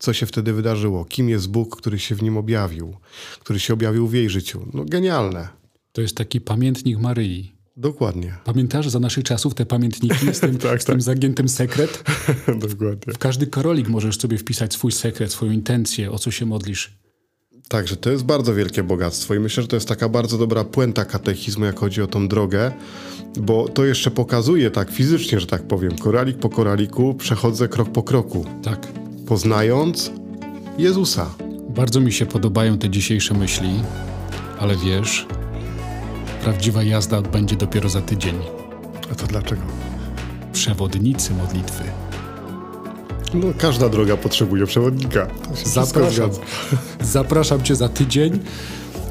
Co 0.00 0.12
się 0.12 0.26
wtedy 0.26 0.52
wydarzyło? 0.52 1.04
Kim 1.04 1.28
jest 1.28 1.50
Bóg, 1.50 1.76
który 1.76 1.98
się 1.98 2.14
w 2.14 2.22
nim 2.22 2.36
objawił, 2.36 2.96
który 3.40 3.60
się 3.60 3.74
objawił 3.74 4.08
w 4.08 4.14
jej 4.14 4.30
życiu? 4.30 4.66
No 4.74 4.84
genialne. 4.84 5.48
To 5.92 6.00
jest 6.00 6.16
taki 6.16 6.40
pamiętnik 6.40 6.98
Maryi. 6.98 7.52
Dokładnie. 7.76 8.34
Pamiętasz 8.44 8.88
za 8.88 9.00
naszych 9.00 9.24
czasów 9.24 9.54
te 9.54 9.66
pamiętniki 9.66 10.34
z 10.34 10.40
tym, 10.40 10.58
tak, 10.68 10.82
z 10.82 10.84
tym 10.84 10.94
tak. 10.94 11.02
zagiętym 11.02 11.48
sekret? 11.48 12.04
Dokładnie. 12.68 13.14
W 13.14 13.18
każdy 13.18 13.46
korolik 13.46 13.88
możesz 13.88 14.18
sobie 14.18 14.38
wpisać 14.38 14.72
swój 14.72 14.92
sekret, 14.92 15.32
swoją 15.32 15.52
intencję, 15.52 16.10
o 16.10 16.18
co 16.18 16.30
się 16.30 16.46
modlisz. 16.46 16.98
Także 17.68 17.96
to 17.96 18.10
jest 18.10 18.24
bardzo 18.24 18.54
wielkie 18.54 18.82
bogactwo 18.82 19.34
i 19.34 19.40
myślę, 19.40 19.62
że 19.62 19.68
to 19.68 19.76
jest 19.76 19.88
taka 19.88 20.08
bardzo 20.08 20.38
dobra 20.38 20.64
puenta 20.64 21.04
katechizmu, 21.04 21.64
jak 21.64 21.78
chodzi 21.78 22.02
o 22.02 22.06
tą 22.06 22.28
drogę, 22.28 22.72
bo 23.40 23.68
to 23.68 23.84
jeszcze 23.84 24.10
pokazuje 24.10 24.70
tak 24.70 24.90
fizycznie, 24.90 25.40
że 25.40 25.46
tak 25.46 25.62
powiem, 25.62 25.98
koralik 25.98 26.38
po 26.38 26.48
koraliku 26.48 27.14
przechodzę 27.14 27.68
krok 27.68 27.92
po 27.92 28.02
kroku. 28.02 28.46
Tak. 28.62 29.09
Poznając 29.30 30.10
Jezusa. 30.78 31.26
Bardzo 31.68 32.00
mi 32.00 32.12
się 32.12 32.26
podobają 32.26 32.78
te 32.78 32.90
dzisiejsze 32.90 33.34
myśli, 33.34 33.82
ale 34.58 34.76
wiesz, 34.76 35.26
prawdziwa 36.42 36.82
jazda 36.82 37.22
będzie 37.22 37.56
dopiero 37.56 37.88
za 37.88 38.00
tydzień. 38.00 38.34
A 39.12 39.14
to 39.14 39.26
dlaczego? 39.26 39.62
Przewodnicy 40.52 41.34
modlitwy. 41.34 41.84
No, 43.34 43.46
każda 43.58 43.88
droga 43.88 44.16
potrzebuje 44.16 44.66
przewodnika. 44.66 45.26
Zapraszam. 45.64 46.30
Zapraszam 47.00 47.62
cię 47.62 47.76
za 47.76 47.88
tydzień. 47.88 48.38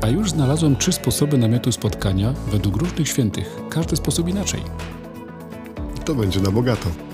A 0.01 0.07
już 0.09 0.31
znalazłem 0.31 0.75
trzy 0.75 0.91
sposoby 0.91 1.37
namiotu 1.37 1.71
spotkania 1.71 2.33
według 2.51 2.77
różnych 2.77 3.07
świętych. 3.07 3.55
Każdy 3.69 3.95
sposób 3.95 4.27
inaczej. 4.27 4.61
To 6.05 6.15
będzie 6.15 6.39
na 6.39 6.51
bogato. 6.51 7.08